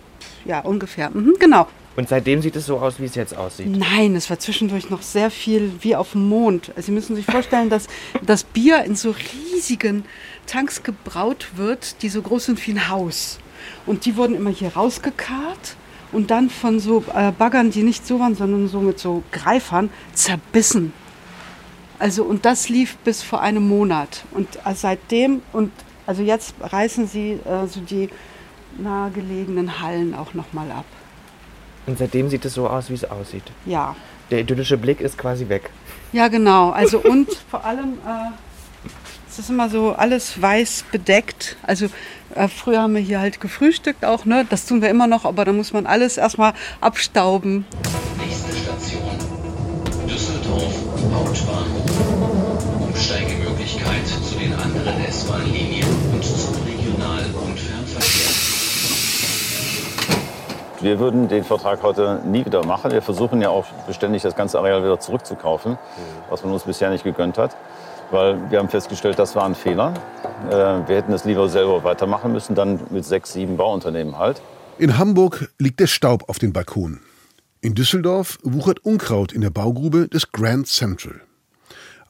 Ja, 0.46 0.60
ungefähr. 0.60 1.10
Mhm, 1.10 1.36
genau. 1.40 1.68
Und 1.96 2.10
seitdem 2.10 2.42
sieht 2.42 2.56
es 2.58 2.66
so 2.66 2.78
aus, 2.80 3.00
wie 3.00 3.06
es 3.06 3.16
jetzt 3.16 3.36
aussieht. 3.38 3.68
Nein, 3.76 4.16
es 4.16 4.30
war 4.30 4.38
zwischendurch 4.38 4.90
noch 4.90 5.02
sehr 5.02 5.32
viel 5.32 5.72
wie 5.82 5.96
auf 5.96 6.12
dem 6.12 6.28
Mond. 6.28 6.72
Also 6.76 6.88
Sie 6.88 6.92
müssen 6.92 7.16
sich 7.16 7.26
vorstellen, 7.26 7.70
dass 7.70 7.88
das 8.26 8.44
Bier 8.44 8.84
in 8.84 8.96
so 8.96 9.16
riesigen 9.54 10.04
Tanks 10.46 10.84
gebraut 10.84 11.48
wird, 11.56 12.02
die 12.02 12.10
so 12.10 12.22
groß 12.22 12.46
sind 12.48 12.68
wie 12.68 12.72
ein 12.72 12.90
Haus. 12.90 13.40
Und 13.86 14.06
die 14.06 14.18
wurden 14.18 14.36
immer 14.36 14.50
hier 14.52 14.74
rausgekarrt 14.76 15.76
und 16.12 16.30
dann 16.32 16.50
von 16.50 16.80
so 16.80 17.04
äh, 17.16 17.32
Baggern, 17.32 17.72
die 17.72 17.82
nicht 17.84 18.06
so 18.06 18.20
waren, 18.20 18.36
sondern 18.36 18.68
so 18.68 18.80
mit 18.82 19.00
so 19.00 19.24
Greifern, 19.32 19.90
zerbissen. 20.14 20.94
Also 22.00 22.24
und 22.24 22.46
das 22.46 22.70
lief 22.70 22.98
bis 22.98 23.24
vor 23.24 23.42
einem 23.42 23.68
Monat. 23.68 24.24
Und 24.32 24.58
äh, 24.66 24.74
seitdem, 24.76 25.42
und 25.54 25.72
also 26.06 26.22
jetzt 26.22 26.56
reißen 26.62 27.08
sie 27.08 27.40
äh, 27.46 27.68
so 27.68 27.80
die 27.80 28.10
nahegelegenen 28.78 29.82
Hallen 29.82 30.14
auch 30.14 30.34
nochmal 30.34 30.72
ab. 30.72 30.86
Und 31.88 31.98
seitdem 31.98 32.30
sieht 32.30 32.46
es 32.46 32.54
so 32.54 32.68
aus, 32.68 32.90
wie 32.90 32.96
es 32.96 33.10
aussieht. 33.10 33.44
Ja. 33.66 33.96
Der 34.32 34.40
idyllische 34.40 34.78
Blick 34.78 35.02
ist 35.02 35.18
quasi 35.18 35.48
weg. 35.50 35.70
Ja, 36.12 36.28
genau. 36.28 36.72
Also 36.72 37.00
und 37.00 37.32
vor 37.50 37.64
allem, 37.64 37.94
äh, 38.06 38.32
es 39.30 39.40
ist 39.40 39.50
immer 39.50 39.70
so 39.70 39.94
alles 39.94 40.42
weiß 40.42 40.86
bedeckt. 40.92 41.58
Also 41.62 41.88
äh, 42.34 42.48
früher 42.48 42.82
haben 42.82 42.96
wir 42.96 43.02
hier 43.02 43.20
halt 43.20 43.40
gefrühstückt 43.40 44.04
auch, 44.04 44.26
ne? 44.26 44.46
Das 44.50 44.66
tun 44.66 44.82
wir 44.82 44.90
immer 44.90 45.08
noch, 45.08 45.26
aber 45.26 45.46
da 45.46 45.54
muss 45.54 45.74
man 45.74 45.86
alles 45.86 46.18
erstmal 46.18 46.54
abstauben. 46.82 47.66
Nächste 48.18 48.52
Station. 48.52 49.18
Düsseldorf 50.08 50.74
Hauptbahnhof. 51.14 51.75
Wir 60.86 61.00
würden 61.00 61.28
den 61.28 61.44
Vertrag 61.44 61.82
heute 61.82 62.22
nie 62.28 62.46
wieder 62.46 62.64
machen. 62.64 62.92
Wir 62.92 63.02
versuchen 63.02 63.42
ja 63.42 63.50
auch 63.50 63.66
beständig 63.88 64.22
das 64.22 64.36
ganze 64.36 64.60
Areal 64.60 64.84
wieder 64.84 65.00
zurückzukaufen, 65.00 65.80
was 66.30 66.44
man 66.44 66.54
uns 66.54 66.62
bisher 66.62 66.92
nicht 66.92 67.04
gegönnt 67.04 67.40
hat. 67.40 67.58
Weil 68.12 68.52
wir 68.52 68.60
haben 68.60 68.70
festgestellt, 68.70 69.18
das 69.18 69.36
war 69.36 69.46
ein 69.46 69.56
Fehler. 69.56 69.96
Äh, 70.48 70.54
Wir 70.88 70.98
hätten 70.98 71.12
es 71.12 71.26
lieber 71.26 71.50
selber 71.50 71.84
weitermachen 71.84 72.32
müssen, 72.32 72.54
dann 72.54 72.82
mit 72.92 73.04
sechs, 73.04 73.34
sieben 73.34 73.58
Bauunternehmen 73.58 74.20
halt. 74.20 74.44
In 74.78 75.00
Hamburg 75.00 75.50
liegt 75.58 75.80
der 75.80 75.88
Staub 75.88 76.30
auf 76.30 76.38
den 76.38 76.54
Balkonen. 76.54 77.02
In 77.62 77.74
Düsseldorf 77.74 78.38
wuchert 78.44 78.78
Unkraut 78.86 79.34
in 79.34 79.42
der 79.42 79.50
Baugrube 79.50 80.08
des 80.08 80.32
Grand 80.34 80.68
Central. 80.68 81.20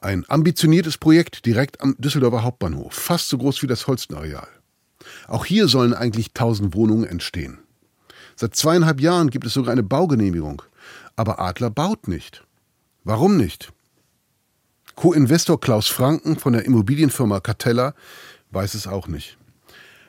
Ein 0.02 0.26
ambitioniertes 0.28 0.98
Projekt 0.98 1.46
direkt 1.46 1.80
am 1.80 1.96
Düsseldorfer 1.96 2.42
Hauptbahnhof, 2.42 2.92
fast 2.92 3.30
so 3.30 3.38
groß 3.38 3.62
wie 3.62 3.68
das 3.68 3.86
Holstenareal. 3.86 4.48
Auch 5.28 5.46
hier 5.46 5.66
sollen 5.66 5.94
eigentlich 5.94 6.32
1000 6.34 6.74
Wohnungen 6.74 7.04
entstehen. 7.04 7.60
Seit 8.36 8.54
zweieinhalb 8.54 9.00
Jahren 9.00 9.30
gibt 9.30 9.46
es 9.46 9.54
sogar 9.54 9.72
eine 9.72 9.82
Baugenehmigung. 9.82 10.62
Aber 11.16 11.40
Adler 11.40 11.70
baut 11.70 12.06
nicht. 12.06 12.44
Warum 13.02 13.36
nicht? 13.38 13.72
Co-Investor 14.94 15.58
Klaus 15.58 15.88
Franken 15.88 16.38
von 16.38 16.52
der 16.52 16.64
Immobilienfirma 16.64 17.40
Catella 17.40 17.94
weiß 18.50 18.74
es 18.74 18.86
auch 18.86 19.08
nicht. 19.08 19.38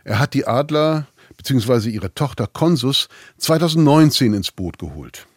Er 0.03 0.19
hat 0.19 0.33
die 0.33 0.45
Adler 0.45 1.07
bzw. 1.37 1.89
ihre 1.89 2.13
Tochter 2.13 2.47
Consus 2.47 3.07
2019 3.37 4.33
ins 4.33 4.51
Boot 4.51 4.77
geholt. 4.77 5.27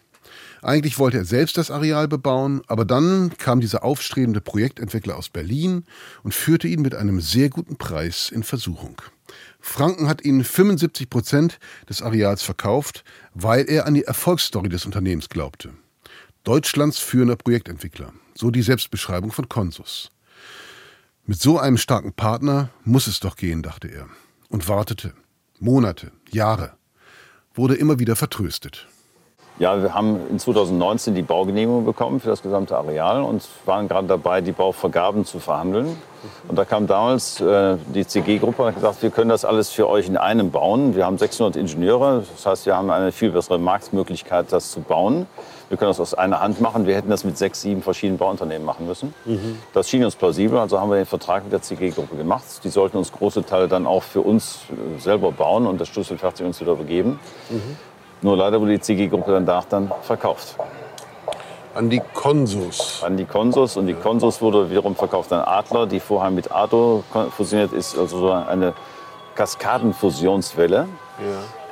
Eigentlich 0.62 0.98
wollte 0.98 1.18
er 1.18 1.24
selbst 1.24 1.56
das 1.56 1.70
Areal 1.70 2.06
bebauen, 2.06 2.62
aber 2.66 2.84
dann 2.84 3.32
kam 3.38 3.60
dieser 3.60 3.82
aufstrebende 3.82 4.40
Projektentwickler 4.40 5.16
aus 5.16 5.28
Berlin 5.28 5.84
und 6.22 6.34
führte 6.34 6.68
ihn 6.68 6.82
mit 6.82 6.94
einem 6.94 7.20
sehr 7.20 7.48
guten 7.48 7.76
Preis 7.76 8.30
in 8.30 8.42
Versuchung. 8.42 9.00
Franken 9.60 10.08
hat 10.08 10.24
ihnen 10.24 10.44
75 10.44 11.10
Prozent 11.10 11.58
des 11.88 12.02
Areals 12.02 12.42
verkauft, 12.42 13.04
weil 13.34 13.68
er 13.68 13.86
an 13.86 13.94
die 13.94 14.04
Erfolgsstory 14.04 14.68
des 14.68 14.86
Unternehmens 14.86 15.28
glaubte. 15.28 15.72
Deutschlands 16.44 16.98
führender 16.98 17.36
Projektentwickler, 17.36 18.12
so 18.34 18.50
die 18.50 18.62
Selbstbeschreibung 18.62 19.32
von 19.32 19.48
Consus. 19.48 20.10
Mit 21.26 21.40
so 21.40 21.58
einem 21.58 21.76
starken 21.76 22.12
Partner 22.12 22.70
muss 22.84 23.06
es 23.06 23.20
doch 23.20 23.36
gehen, 23.36 23.62
dachte 23.62 23.88
er, 23.88 24.08
und 24.48 24.68
wartete. 24.68 25.12
Monate, 25.58 26.10
Jahre, 26.30 26.72
wurde 27.54 27.74
immer 27.74 27.98
wieder 27.98 28.16
vertröstet. 28.16 28.88
Ja, 29.60 29.82
wir 29.82 29.92
haben 29.92 30.18
in 30.30 30.38
2019 30.38 31.14
die 31.14 31.20
Baugenehmigung 31.20 31.84
bekommen 31.84 32.18
für 32.18 32.30
das 32.30 32.40
gesamte 32.40 32.78
Areal 32.78 33.22
und 33.22 33.46
waren 33.66 33.88
gerade 33.88 34.06
dabei, 34.06 34.40
die 34.40 34.52
Bauvergaben 34.52 35.26
zu 35.26 35.38
verhandeln. 35.38 35.98
Und 36.48 36.58
da 36.58 36.64
kam 36.64 36.86
damals 36.86 37.42
äh, 37.42 37.76
die 37.94 38.06
CG-Gruppe 38.06 38.62
und 38.62 38.68
hat 38.68 38.74
gesagt, 38.76 39.02
wir 39.02 39.10
können 39.10 39.28
das 39.28 39.44
alles 39.44 39.68
für 39.68 39.86
euch 39.86 40.08
in 40.08 40.16
einem 40.16 40.50
bauen. 40.50 40.94
Wir 40.94 41.04
haben 41.04 41.18
600 41.18 41.56
Ingenieure, 41.56 42.24
das 42.34 42.46
heißt, 42.46 42.64
wir 42.64 42.74
haben 42.74 42.88
eine 42.90 43.12
viel 43.12 43.32
bessere 43.32 43.58
Marktmöglichkeit, 43.58 44.46
das 44.48 44.70
zu 44.70 44.80
bauen. 44.80 45.26
Wir 45.68 45.76
können 45.76 45.90
das 45.90 46.00
aus 46.00 46.14
einer 46.14 46.40
Hand 46.40 46.62
machen. 46.62 46.86
Wir 46.86 46.96
hätten 46.96 47.10
das 47.10 47.24
mit 47.24 47.36
sechs, 47.36 47.60
sieben 47.60 47.82
verschiedenen 47.82 48.16
Bauunternehmen 48.16 48.64
machen 48.64 48.86
müssen. 48.86 49.14
Das 49.74 49.90
schien 49.90 50.02
uns 50.02 50.16
plausibel, 50.16 50.58
also 50.58 50.80
haben 50.80 50.88
wir 50.88 50.96
den 50.96 51.06
Vertrag 51.06 51.44
mit 51.44 51.52
der 51.52 51.60
CG-Gruppe 51.60 52.16
gemacht. 52.16 52.44
Die 52.64 52.70
sollten 52.70 52.96
uns 52.96 53.12
große 53.12 53.44
Teile 53.44 53.68
dann 53.68 53.86
auch 53.86 54.04
für 54.04 54.22
uns 54.22 54.60
äh, 54.70 54.98
selber 54.98 55.32
bauen 55.32 55.66
und 55.66 55.78
das 55.78 55.88
Schlüsselfertig 55.88 56.46
uns 56.46 56.62
wieder 56.62 56.72
übergeben. 56.72 57.20
Nur 58.22 58.36
leider 58.36 58.60
wurde 58.60 58.72
die 58.72 58.80
CG-Gruppe 58.80 59.32
danach 59.32 59.64
dann 59.64 59.90
verkauft. 60.02 60.56
An 61.74 61.88
die 61.88 62.02
Consus. 62.14 63.02
An 63.02 63.16
die 63.16 63.24
Consus. 63.24 63.76
Und 63.76 63.86
die 63.86 63.94
Consus 63.94 64.42
wurde 64.42 64.70
wiederum 64.70 64.96
verkauft 64.96 65.32
an 65.32 65.40
Adler, 65.40 65.86
die 65.86 66.00
vorher 66.00 66.30
mit 66.30 66.50
Ado 66.52 67.04
fusioniert 67.36 67.72
ist. 67.72 67.96
Also 67.96 68.18
so 68.18 68.30
eine 68.32 68.74
Kaskadenfusionswelle 69.36 70.88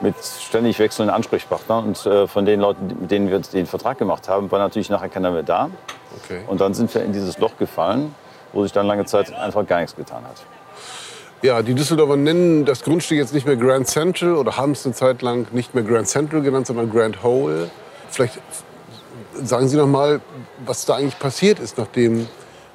mit 0.00 0.14
ständig 0.24 0.78
wechselnden 0.78 1.14
Ansprechpartnern. 1.14 1.84
Und 1.84 2.06
äh, 2.06 2.26
von 2.26 2.44
den 2.46 2.60
Leuten, 2.60 2.86
mit 3.00 3.10
denen 3.10 3.30
wir 3.30 3.40
den 3.40 3.66
Vertrag 3.66 3.98
gemacht 3.98 4.28
haben, 4.28 4.50
war 4.50 4.58
natürlich 4.58 4.90
nachher 4.90 5.08
keiner 5.08 5.30
mehr 5.30 5.42
da. 5.42 5.70
Okay. 6.24 6.42
Und 6.46 6.60
dann 6.60 6.74
sind 6.74 6.94
wir 6.94 7.02
in 7.02 7.12
dieses 7.12 7.38
Loch 7.38 7.56
gefallen, 7.58 8.14
wo 8.52 8.62
sich 8.62 8.72
dann 8.72 8.86
lange 8.86 9.04
Zeit 9.04 9.32
einfach 9.34 9.66
gar 9.66 9.80
nichts 9.80 9.96
getan 9.96 10.22
hat. 10.24 10.36
Ja, 11.40 11.62
die 11.62 11.74
Düsseldorfer 11.74 12.16
nennen 12.16 12.64
das 12.64 12.82
Grundstück 12.82 13.16
jetzt 13.16 13.32
nicht 13.32 13.46
mehr 13.46 13.56
Grand 13.56 13.86
Central 13.86 14.34
oder 14.34 14.56
haben 14.56 14.72
es 14.72 14.84
eine 14.84 14.94
Zeit 14.94 15.22
lang 15.22 15.46
nicht 15.52 15.72
mehr 15.72 15.84
Grand 15.84 16.08
Central 16.08 16.42
genannt, 16.42 16.66
sondern 16.66 16.90
Grand 16.90 17.22
Hole. 17.22 17.70
Vielleicht 18.10 18.40
sagen 19.44 19.68
Sie 19.68 19.76
noch 19.76 19.86
mal, 19.86 20.20
was 20.66 20.84
da 20.84 20.96
eigentlich 20.96 21.18
passiert 21.18 21.60
ist, 21.60 21.78
nachdem 21.78 22.26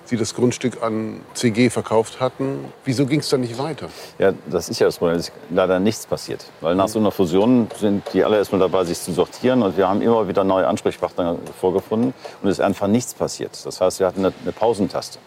Sie 0.06 0.16
das 0.16 0.34
Grundstück 0.34 0.82
an 0.82 1.20
CG 1.34 1.70
verkauft 1.70 2.22
hatten. 2.22 2.72
Wieso 2.86 3.06
ging 3.06 3.20
es 3.20 3.28
dann 3.28 3.42
nicht 3.42 3.58
weiter? 3.58 3.90
Ja, 4.18 4.34
das 4.50 4.70
ist 4.70 4.80
ja 4.80 4.86
das 4.86 4.98
Problem. 4.98 5.18
Es 5.18 5.28
ist 5.28 5.34
leider 5.50 5.80
nichts 5.82 6.06
passiert. 6.06 6.46
Weil 6.62 6.76
nach 6.76 6.88
so 6.88 7.00
einer 7.00 7.12
Fusion 7.12 7.68
sind 7.78 8.04
die 8.14 8.24
alle 8.24 8.38
erstmal 8.38 8.60
dabei, 8.60 8.86
sich 8.86 9.00
zu 9.00 9.12
sortieren. 9.12 9.62
Und 9.62 9.76
wir 9.76 9.90
haben 9.90 10.02
immer 10.02 10.28
wieder 10.28 10.46
neue 10.46 10.68
Ansprechpartner 10.68 11.38
vorgefunden. 11.60 12.14
Und 12.42 12.50
es 12.50 12.60
ist 12.60 12.64
einfach 12.64 12.88
nichts 12.88 13.14
passiert. 13.14 13.58
Das 13.66 13.82
heißt, 13.82 14.00
wir 14.00 14.08
hatten 14.08 14.20
eine, 14.20 14.34
eine 14.44 14.52
Pausentaste. 14.54 15.20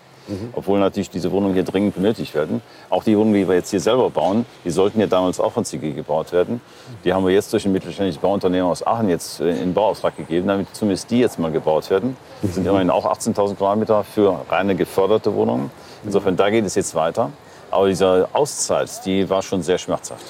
Obwohl 0.52 0.78
natürlich 0.78 1.10
diese 1.10 1.30
Wohnungen 1.32 1.54
hier 1.54 1.62
dringend 1.62 1.94
benötigt 1.94 2.34
werden. 2.34 2.62
Auch 2.90 3.04
die 3.04 3.16
Wohnungen, 3.16 3.34
die 3.34 3.48
wir 3.48 3.54
jetzt 3.54 3.70
hier 3.70 3.80
selber 3.80 4.10
bauen, 4.10 4.46
die 4.64 4.70
sollten 4.70 5.00
ja 5.00 5.06
damals 5.06 5.40
auch 5.40 5.52
von 5.52 5.64
CG 5.64 5.92
gebaut 5.92 6.32
werden. 6.32 6.60
Die 7.04 7.12
haben 7.12 7.24
wir 7.24 7.32
jetzt 7.32 7.52
durch 7.52 7.64
ein 7.64 7.72
mittelständisches 7.72 8.20
Bauunternehmen 8.20 8.66
aus 8.66 8.86
Aachen 8.86 9.08
jetzt 9.08 9.40
äh, 9.40 9.50
in 9.62 9.74
Bauauftrag 9.74 10.16
gegeben, 10.16 10.48
damit 10.48 10.68
zumindest 10.74 11.10
die 11.10 11.20
jetzt 11.20 11.38
mal 11.38 11.50
gebaut 11.50 11.90
werden. 11.90 12.16
Das 12.42 12.54
sind 12.54 12.66
immerhin 12.66 12.90
auch 12.90 13.06
18.000 13.06 13.56
Quadratmeter 13.56 14.04
für 14.04 14.40
reine 14.48 14.74
geförderte 14.74 15.34
Wohnungen. 15.34 15.70
Insofern, 16.04 16.36
da 16.36 16.50
geht 16.50 16.64
es 16.64 16.74
jetzt 16.74 16.94
weiter. 16.94 17.30
Aber 17.70 17.88
diese 17.88 18.28
Auszeit, 18.32 19.04
die 19.04 19.28
war 19.28 19.42
schon 19.42 19.62
sehr 19.62 19.78
schmerzhaft. 19.78 20.24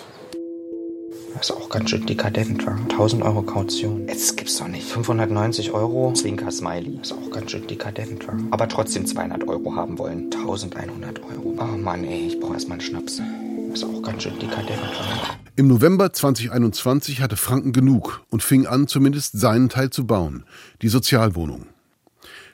Das 1.38 1.50
ist 1.50 1.56
auch 1.56 1.68
ganz 1.68 1.90
schön 1.90 2.06
dekadent, 2.06 2.66
wa? 2.66 2.78
1000 2.90 3.22
Euro 3.22 3.42
Kaution. 3.42 4.08
Jetzt 4.08 4.38
gibt's 4.38 4.56
doch 4.56 4.68
nicht. 4.68 4.88
590 4.88 5.70
Euro, 5.72 6.12
Zwinker 6.14 6.50
Smiley. 6.50 6.96
Das 6.96 7.10
ist 7.10 7.12
auch 7.12 7.30
ganz 7.30 7.50
schön 7.50 7.66
dekadent, 7.66 8.26
wa? 8.26 8.32
Aber 8.52 8.66
trotzdem 8.68 9.04
200 9.04 9.46
Euro 9.46 9.74
haben 9.76 9.98
wollen. 9.98 10.30
1100 10.32 11.20
Euro. 11.22 11.54
Oh 11.58 11.76
Mann, 11.76 12.04
ey, 12.04 12.28
ich 12.28 12.40
brauche 12.40 12.54
erstmal 12.54 12.78
einen 12.78 12.86
Schnaps. 12.86 13.20
Das 13.68 13.82
ist 13.82 13.84
auch 13.84 14.00
ganz 14.00 14.22
schön 14.22 14.38
dekadent, 14.38 14.80
wa? 14.80 15.36
Im 15.56 15.68
November 15.68 16.10
2021 16.10 17.20
hatte 17.20 17.36
Franken 17.36 17.72
genug 17.72 18.22
und 18.30 18.42
fing 18.42 18.66
an, 18.66 18.88
zumindest 18.88 19.38
seinen 19.38 19.68
Teil 19.68 19.90
zu 19.90 20.06
bauen, 20.06 20.46
die 20.80 20.88
Sozialwohnung. 20.88 21.66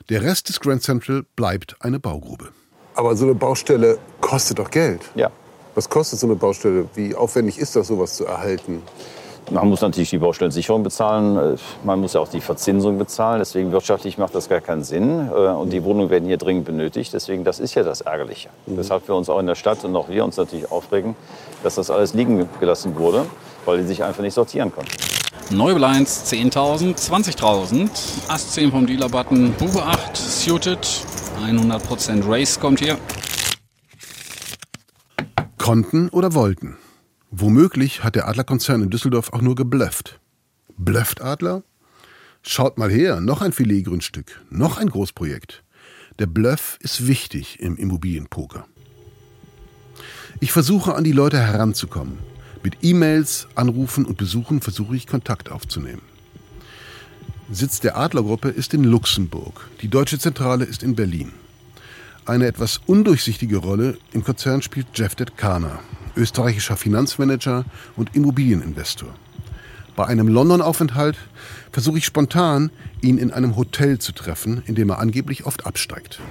Der 0.09 0.23
Rest 0.23 0.49
des 0.49 0.59
Grand 0.59 0.83
Central 0.83 1.23
bleibt 1.37 1.77
eine 1.79 2.01
Baugrube. 2.01 2.49
Aber 2.95 3.15
so 3.15 3.23
eine 3.23 3.35
Baustelle 3.35 3.97
kostet 4.19 4.59
doch 4.59 4.69
Geld. 4.69 5.01
Ja. 5.15 5.31
Was 5.75 5.89
kostet 5.89 6.19
so 6.19 6.27
eine 6.27 6.35
Baustelle? 6.35 6.85
Wie 6.93 7.15
aufwendig 7.15 7.57
ist 7.57 7.75
das, 7.75 7.87
sowas 7.87 8.13
zu 8.15 8.25
erhalten? 8.25 8.83
Man 9.51 9.67
muss 9.67 9.81
natürlich 9.81 10.09
die 10.09 10.19
Baustellensicherung 10.19 10.83
bezahlen. 10.83 11.55
Äh, 11.55 11.57
Man 11.83 11.99
muss 11.99 12.13
ja 12.13 12.21
auch 12.21 12.29
die 12.29 12.39
Verzinsung 12.39 12.97
bezahlen. 12.97 13.39
Deswegen 13.39 13.71
wirtschaftlich 13.73 14.17
macht 14.17 14.33
das 14.35 14.47
gar 14.47 14.61
keinen 14.61 14.83
Sinn. 14.83 15.29
Äh, 15.29 15.33
Und 15.33 15.71
die 15.73 15.83
Wohnungen 15.83 16.09
werden 16.09 16.25
hier 16.27 16.37
dringend 16.37 16.65
benötigt. 16.65 17.13
Deswegen, 17.13 17.43
das 17.43 17.59
ist 17.59 17.73
ja 17.75 17.83
das 17.83 18.01
Ärgerliche. 18.01 18.49
Weshalb 18.67 19.07
wir 19.07 19.15
uns 19.15 19.29
auch 19.29 19.39
in 19.39 19.47
der 19.47 19.55
Stadt 19.55 19.83
und 19.83 19.95
auch 19.95 20.07
wir 20.07 20.23
uns 20.23 20.37
natürlich 20.37 20.71
aufregen, 20.71 21.15
dass 21.61 21.75
das 21.75 21.89
alles 21.89 22.13
liegen 22.13 22.47
gelassen 22.59 22.95
wurde, 22.95 23.25
weil 23.65 23.79
die 23.79 23.83
sich 23.87 24.03
einfach 24.03 24.21
nicht 24.21 24.33
sortieren 24.33 24.71
konnten. 24.73 24.91
Neubel 25.49 25.83
1, 25.83 26.31
10.000, 26.31 26.95
20.000. 26.97 27.89
Ass 28.29 28.51
10 28.51 28.71
vom 28.71 28.87
Dealer-Button. 28.87 29.53
Bube 29.59 29.83
8, 29.83 30.15
Suited. 30.15 30.79
100% 31.45 32.29
Race 32.29 32.57
kommt 32.59 32.79
hier. 32.79 32.97
Konnten 35.63 36.09
oder 36.09 36.33
wollten. 36.33 36.75
Womöglich 37.31 38.03
hat 38.03 38.15
der 38.15 38.27
Adlerkonzern 38.27 38.81
in 38.81 38.89
Düsseldorf 38.89 39.31
auch 39.31 39.39
nur 39.39 39.55
geblufft. 39.55 40.19
Blufft 40.77 41.21
Adler? 41.21 41.63
Schaut 42.41 42.77
mal 42.77 42.91
her, 42.91 43.21
noch 43.21 43.41
ein 43.41 43.53
Filetgrundstück, 43.53 44.41
noch 44.49 44.77
ein 44.77 44.89
Großprojekt. 44.89 45.63
Der 46.19 46.25
Bluff 46.25 46.77
ist 46.81 47.07
wichtig 47.07 47.61
im 47.61 47.77
Immobilienpoker. 47.77 48.65
Ich 50.41 50.51
versuche 50.51 50.95
an 50.95 51.05
die 51.05 51.13
Leute 51.13 51.39
heranzukommen. 51.39 52.17
Mit 52.61 52.79
E-Mails, 52.81 53.47
Anrufen 53.55 54.03
und 54.03 54.17
Besuchen 54.17 54.59
versuche 54.59 54.97
ich 54.97 55.07
Kontakt 55.07 55.49
aufzunehmen. 55.49 56.01
Sitz 57.49 57.79
der 57.79 57.95
Adlergruppe 57.95 58.49
ist 58.49 58.73
in 58.73 58.83
Luxemburg. 58.83 59.69
Die 59.81 59.87
deutsche 59.87 60.19
Zentrale 60.19 60.65
ist 60.65 60.83
in 60.83 60.93
Berlin. 60.93 61.31
Eine 62.25 62.47
etwas 62.47 62.79
undurchsichtige 62.85 63.57
Rolle 63.57 63.97
im 64.13 64.23
Konzern 64.23 64.61
spielt 64.61 64.87
Jeff 64.93 65.13
Detkana, 65.13 65.79
österreichischer 66.15 66.77
Finanzmanager 66.77 67.65
und 67.97 68.15
Immobilieninvestor. 68.15 69.09
Bei 69.97 70.05
einem 70.05 70.29
London-Aufenthalt 70.29 71.17
versuche 71.73 71.97
ich 71.97 72.05
spontan, 72.05 72.71
ihn 73.01 73.17
in 73.17 73.33
einem 73.33 73.57
Hotel 73.57 73.99
zu 73.99 74.13
treffen, 74.13 74.63
in 74.67 74.75
dem 74.75 74.89
er 74.89 74.99
angeblich 74.99 75.45
oft 75.45 75.65
absteigt. 75.65 76.21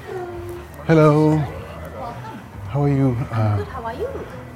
Hello. 0.87 1.43
How 2.73 2.85
are 2.85 2.89
you? 2.89 3.09
Uh, 3.09 3.35
How 3.35 3.85
are 3.85 3.95
you? 3.95 4.07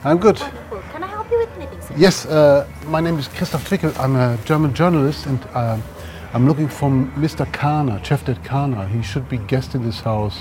I'm 0.04 0.18
good. 0.18 0.40
Wonderful. 0.40 0.80
Can 0.90 1.02
I 1.02 1.06
help 1.06 1.30
you 1.30 1.38
with 1.38 1.50
anything, 1.58 1.82
sir? 1.82 1.94
Yes, 1.98 2.24
uh, 2.24 2.64
my 2.90 3.02
name 3.02 3.18
is 3.18 3.28
Christoph 3.28 3.68
Twickel. 3.68 3.92
I'm 3.98 4.16
a 4.16 4.38
German 4.46 4.72
journalist 4.72 5.26
and 5.26 5.38
uh, 5.54 5.76
I'm 6.32 6.46
looking 6.48 6.68
for 6.68 6.88
Mr. 6.88 7.44
Kahner, 7.52 8.02
Chef 8.02 8.24
Kana. 8.42 8.88
He 8.88 9.02
should 9.02 9.28
be 9.28 9.36
guest 9.36 9.74
in 9.74 9.84
this 9.84 10.00
house. 10.00 10.38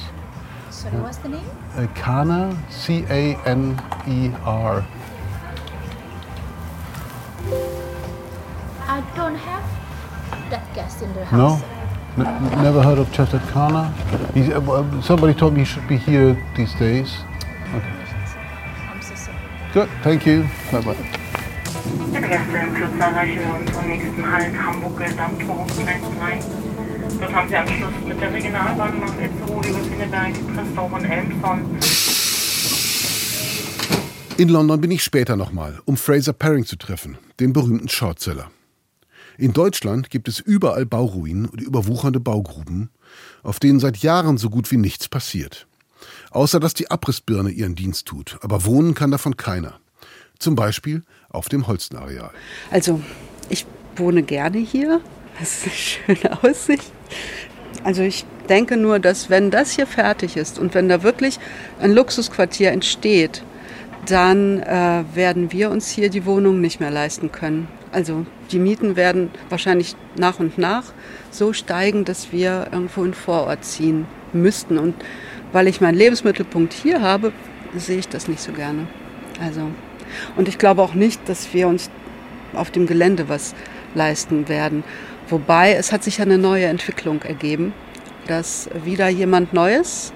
Sorry, 0.75 0.97
what's 0.97 1.17
the 1.19 1.29
name? 1.29 1.49
Uh, 1.77 1.87
Kahner, 1.95 2.51
C 2.69 3.05
A 3.09 3.37
N 3.47 3.79
E 4.07 4.29
R. 4.43 4.85
I 8.87 8.99
don't 9.15 9.35
have 9.35 9.63
that 10.49 10.65
guest 10.75 11.01
in 11.01 11.13
the 11.13 11.21
No? 11.31 11.55
house. 11.55 11.63
N- 12.17 12.61
never 12.61 12.83
heard 12.83 12.99
of 12.99 13.07
Chef 13.15 13.31
Kana? 13.53 13.87
He's, 14.33 14.49
uh, 14.49 15.01
somebody 15.01 15.33
told 15.33 15.53
me 15.53 15.59
he 15.59 15.65
should 15.65 15.87
be 15.87 15.95
here 15.97 16.35
these 16.57 16.73
days. 16.75 17.19
Okay. 17.73 17.93
I'm 18.91 19.01
so 19.01 19.15
sorry. 19.15 19.37
Good, 19.73 19.89
thank 20.03 20.25
you. 20.25 20.43
Bye 20.73 20.81
bye. 20.81 20.95
Bitte 22.11 22.27
Gäste, 22.27 22.57
in 22.57 22.73
Kürze 22.75 22.99
erreichen 22.99 23.41
nächsten 23.87 24.23
Halt 24.31 24.53
Hamburg-Dammtor 24.57 25.67
Grenzenrhein. 25.77 26.64
Dort 27.19 27.33
haben 27.33 27.49
Sie 27.49 27.55
Anschluss 27.55 27.93
mit 28.07 28.21
der 28.21 28.33
Regionalbahn 28.33 28.99
nach 28.99 29.13
Itzehoe 29.19 29.67
über 29.67 29.79
Pinneberg, 29.79 30.33
Christoph 30.55 30.91
und 30.91 31.05
Elmshorn. 31.05 31.79
In 34.37 34.49
London 34.49 34.81
bin 34.81 34.91
ich 34.91 35.03
später 35.03 35.35
nochmal, 35.37 35.79
um 35.85 35.95
Fraser 35.95 36.33
Paring 36.33 36.65
zu 36.65 36.75
treffen, 36.75 37.17
den 37.39 37.53
berühmten 37.53 37.87
Shortseller. 37.87 38.51
In 39.37 39.53
Deutschland 39.53 40.09
gibt 40.09 40.27
es 40.27 40.39
überall 40.39 40.85
Bauruinen 40.85 41.45
und 41.45 41.61
überwuchernde 41.61 42.19
Baugruben, 42.19 42.89
auf 43.43 43.59
denen 43.59 43.79
seit 43.79 43.97
Jahren 43.97 44.37
so 44.37 44.49
gut 44.49 44.71
wie 44.71 44.77
nichts 44.77 45.07
passiert. 45.07 45.67
Außer 46.31 46.59
dass 46.59 46.73
die 46.73 46.91
Abrissbirne 46.91 47.49
ihren 47.49 47.75
Dienst 47.75 48.07
tut, 48.07 48.37
aber 48.41 48.65
wohnen 48.65 48.93
kann 48.93 49.11
davon 49.11 49.37
keiner. 49.37 49.79
Zum 50.39 50.55
Beispiel 50.55 51.03
auf 51.29 51.47
dem 51.47 51.67
Holstenareal. 51.67 52.31
Also, 52.71 53.01
ich 53.49 53.65
wohne 53.95 54.23
gerne 54.23 54.57
hier. 54.57 54.99
Das 55.39 55.65
ist 55.65 56.07
eine 56.07 56.17
schöne 56.17 56.43
Aussicht. 56.43 56.91
Also 57.83 58.01
ich 58.01 58.25
denke 58.49 58.77
nur, 58.77 58.99
dass 58.99 59.29
wenn 59.29 59.51
das 59.51 59.71
hier 59.71 59.87
fertig 59.87 60.37
ist 60.37 60.59
und 60.59 60.73
wenn 60.73 60.89
da 60.89 61.03
wirklich 61.03 61.39
ein 61.79 61.91
Luxusquartier 61.91 62.71
entsteht, 62.71 63.43
dann 64.07 64.59
äh, 64.61 65.03
werden 65.13 65.51
wir 65.51 65.71
uns 65.71 65.89
hier 65.89 66.09
die 66.09 66.25
Wohnung 66.25 66.61
nicht 66.61 66.79
mehr 66.79 66.91
leisten 66.91 67.31
können. 67.31 67.67
Also 67.91 68.25
die 68.51 68.59
Mieten 68.59 68.95
werden 68.95 69.31
wahrscheinlich 69.49 69.95
nach 70.17 70.39
und 70.39 70.57
nach 70.57 70.83
so 71.31 71.53
steigen, 71.53 72.05
dass 72.05 72.31
wir 72.31 72.67
irgendwo 72.71 73.03
in 73.03 73.13
Vorort 73.13 73.65
ziehen 73.65 74.05
müssten. 74.33 74.77
Und 74.77 74.95
weil 75.51 75.67
ich 75.67 75.81
meinen 75.81 75.97
Lebensmittelpunkt 75.97 76.73
hier 76.73 77.01
habe, 77.01 77.31
sehe 77.75 77.97
ich 77.97 78.07
das 78.07 78.27
nicht 78.27 78.41
so 78.41 78.51
gerne. 78.51 78.87
Also 79.41 79.61
und 80.35 80.47
ich 80.47 80.57
glaube 80.57 80.81
auch 80.81 80.93
nicht, 80.93 81.27
dass 81.27 81.53
wir 81.53 81.67
uns 81.67 81.89
auf 82.53 82.71
dem 82.71 82.85
Gelände 82.85 83.27
was 83.27 83.55
leisten 83.95 84.47
werden. 84.47 84.83
Wobei 85.29 85.73
es 85.73 85.91
hat 85.91 86.03
sich 86.03 86.21
eine 86.21 86.37
neue 86.37 86.65
Entwicklung 86.65 87.21
ergeben, 87.23 87.73
dass 88.27 88.69
wieder 88.83 89.09
jemand 89.09 89.53
Neues 89.53 90.13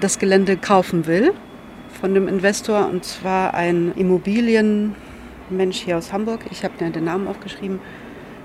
das 0.00 0.18
Gelände 0.18 0.56
kaufen 0.56 1.06
will 1.06 1.32
von 2.00 2.14
dem 2.14 2.28
Investor 2.28 2.88
und 2.88 3.04
zwar 3.04 3.54
ein 3.54 3.92
Immobilienmensch 3.96 5.76
hier 5.84 5.98
aus 5.98 6.12
Hamburg. 6.12 6.40
Ich 6.50 6.64
habe 6.64 6.82
mir 6.82 6.90
den 6.90 7.04
Namen 7.04 7.28
aufgeschrieben. 7.28 7.80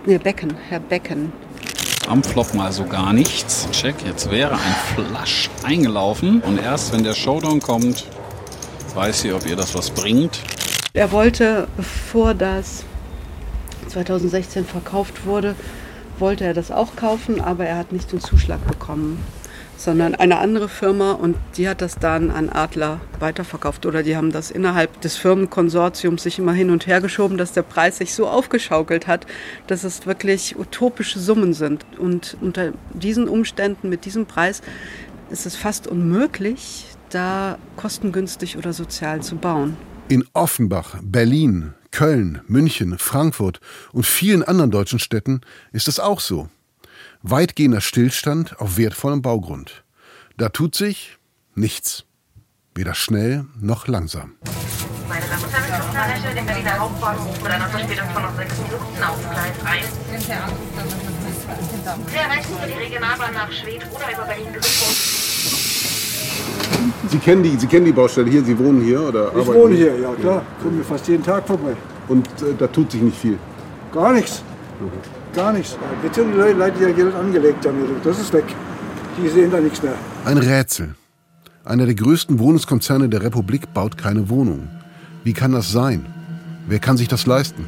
Nee, 0.06 0.18
Becken, 0.18 0.56
Herr 0.70 0.80
Becken. 0.80 1.32
Am 2.08 2.22
Flop 2.22 2.54
mal 2.54 2.72
so 2.74 2.84
gar 2.84 3.14
nichts. 3.14 3.70
Check, 3.72 3.96
jetzt 4.06 4.30
wäre 4.30 4.54
ein 4.54 4.76
Flash 4.96 5.50
eingelaufen. 5.64 6.42
Und 6.42 6.60
erst 6.62 6.92
wenn 6.92 7.04
der 7.04 7.14
Showdown 7.14 7.62
kommt, 7.62 8.06
weiß 8.94 9.22
sie, 9.22 9.32
ob 9.32 9.46
ihr 9.46 9.56
das 9.56 9.74
was 9.74 9.90
bringt. 9.90 10.42
Er 10.94 11.12
wollte, 11.12 11.68
bevor 11.78 12.34
das 12.34 12.84
2016 13.88 14.66
verkauft 14.66 15.26
wurde, 15.26 15.56
wollte 16.20 16.46
er 16.46 16.54
das 16.54 16.72
auch 16.72 16.96
kaufen, 16.96 17.42
aber 17.42 17.66
er 17.66 17.78
hat 17.78 17.92
nicht 17.92 18.12
den 18.12 18.20
Zuschlag 18.20 18.66
bekommen, 18.68 19.24
sondern 19.78 20.16
eine 20.16 20.38
andere 20.38 20.70
Firma 20.70 21.12
und 21.12 21.36
die 21.58 21.68
hat 21.68 21.82
das 21.82 21.96
dann 21.96 22.32
an 22.32 22.50
Adler 22.50 23.02
weiterverkauft 23.20 23.86
oder 23.86 24.04
die 24.04 24.16
haben 24.16 24.32
das 24.32 24.52
innerhalb 24.52 25.02
des 25.02 25.18
Firmenkonsortiums 25.18 26.24
sich 26.24 26.40
immer 26.40 26.54
hin 26.54 26.70
und 26.70 26.88
her 26.88 27.02
geschoben, 27.02 27.38
dass 27.38 27.52
der 27.52 27.64
Preis 27.64 27.98
sich 27.98 28.14
so 28.14 28.28
aufgeschaukelt 28.28 29.08
hat, 29.08 29.26
dass 29.68 29.84
es 29.84 30.06
wirklich 30.06 30.58
utopische 30.58 31.20
Summen 31.20 31.54
sind. 31.54 31.86
Und 31.98 32.38
unter 32.42 32.74
diesen 32.94 33.28
Umständen, 33.28 33.90
mit 33.90 34.06
diesem 34.06 34.26
Preis, 34.26 34.62
ist 35.30 35.46
es 35.46 35.56
fast 35.56 35.88
unmöglich, 35.88 36.86
da 37.10 37.58
kostengünstig 37.76 38.58
oder 38.58 38.74
sozial 38.74 39.22
zu 39.22 39.36
bauen. 39.36 39.76
In 40.10 40.24
Offenbach, 40.34 40.98
Berlin, 41.02 41.74
Köln, 41.94 42.42
München, 42.48 42.98
Frankfurt 42.98 43.62
und 43.92 44.06
vielen 44.06 44.44
anderen 44.44 44.72
deutschen 44.72 44.98
Städten 45.00 45.42
ist 45.72 45.88
es 45.88 46.00
auch 46.00 46.20
so. 46.20 46.50
Weitgehender 47.22 47.82
Stillstand 47.82 48.60
auf 48.60 48.78
wertvollem 48.78 49.22
Baugrund. 49.22 49.84
Da 50.36 50.50
tut 50.50 50.76
sich 50.76 51.18
nichts. 51.54 52.04
Weder 52.74 52.96
schnell 52.96 53.46
noch 53.62 53.88
langsam. 53.88 54.34
Meine 55.08 55.26
Damen 55.28 55.44
und 55.44 55.54
Herren, 55.54 55.96
erreiche 55.96 56.36
den 56.36 56.46
Berliner 56.48 56.80
Hauptbahnhof 56.80 57.44
mit 57.44 57.52
einer 57.52 57.68
Verspätung 57.68 58.10
von 58.10 58.24
noch 58.24 58.36
sechs 58.36 58.58
Minuten 58.58 59.04
auf 59.04 59.20
Gleis 59.30 59.56
1. 59.64 59.88
Sie 62.10 62.16
erreichen 62.18 62.54
über 62.54 62.66
die 62.66 62.74
Regionalbahn 62.74 63.34
nach 63.36 63.52
Schwedt 63.52 63.86
oder 63.94 64.12
über 64.12 64.24
Berlin-Güstrow. 64.26 65.33
Sie 67.10 67.18
kennen, 67.18 67.44
die, 67.44 67.56
Sie 67.58 67.68
kennen 67.68 67.86
die 67.86 67.92
Baustelle 67.92 68.30
hier, 68.30 68.44
Sie 68.44 68.58
wohnen 68.58 68.82
hier 68.82 69.02
oder 69.02 69.30
Ich 69.30 69.42
arbeiten 69.42 69.54
wohne 69.54 69.76
hier, 69.76 70.00
ja 70.00 70.14
klar. 70.14 70.42
Kommen 70.62 70.78
wir 70.78 70.86
fast 70.86 71.08
jeden 71.08 71.24
Tag 71.24 71.46
vorbei. 71.48 71.76
Und 72.08 72.28
äh, 72.28 72.54
da 72.58 72.68
tut 72.68 72.92
sich 72.92 73.02
nicht 73.02 73.18
viel. 73.18 73.38
Gar 73.94 74.14
nichts. 74.14 74.44
Gar 75.36 75.54
nichts. 75.54 75.78
Jetzt 76.04 76.16
sind 76.16 76.32
die 76.34 76.38
Leute, 76.38 76.74
die 76.78 76.84
ja 76.84 76.92
Geld 76.92 77.16
angelegt 77.16 77.66
haben, 77.66 77.78
das 78.04 78.20
ist 78.20 78.34
weg. 78.34 78.46
Die 79.18 79.30
sehen 79.30 79.52
da 79.52 79.60
nichts 79.60 79.82
mehr. 79.82 79.94
Ein 80.26 80.38
Rätsel. 80.38 80.96
Einer 81.66 81.86
der 81.86 81.96
größten 81.96 82.40
Wohnungskonzerne 82.40 83.08
der 83.10 83.22
Republik 83.24 83.74
baut 83.74 83.98
keine 83.98 84.30
Wohnung. 84.30 84.68
Wie 85.24 85.34
kann 85.34 85.54
das 85.54 85.72
sein? 85.72 86.06
Wer 86.68 86.80
kann 86.80 86.98
sich 86.98 87.08
das 87.08 87.26
leisten? 87.26 87.66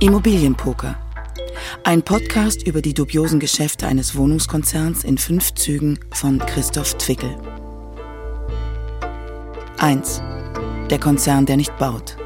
Immobilienpoker. 0.00 0.96
Ein 1.82 2.04
Podcast 2.04 2.64
über 2.64 2.80
die 2.80 2.94
dubiosen 2.94 3.40
Geschäfte 3.40 3.88
eines 3.88 4.14
Wohnungskonzerns 4.14 5.02
in 5.02 5.18
fünf 5.18 5.54
Zügen 5.54 5.98
von 6.12 6.38
Christoph 6.38 6.94
Twickel. 6.98 7.36
1. 9.78 10.22
Der 10.88 11.00
Konzern, 11.00 11.46
der 11.46 11.56
nicht 11.56 11.76
baut. 11.78 12.16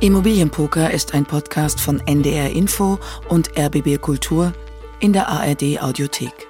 Immobilienpoker 0.00 0.90
ist 0.90 1.14
ein 1.14 1.24
Podcast 1.24 1.80
von 1.80 2.00
NDR 2.00 2.50
Info 2.50 2.98
und 3.28 3.56
RBB 3.56 4.00
Kultur 4.00 4.52
in 4.98 5.12
der 5.12 5.28
ARD 5.28 5.80
Audiothek. 5.80 6.48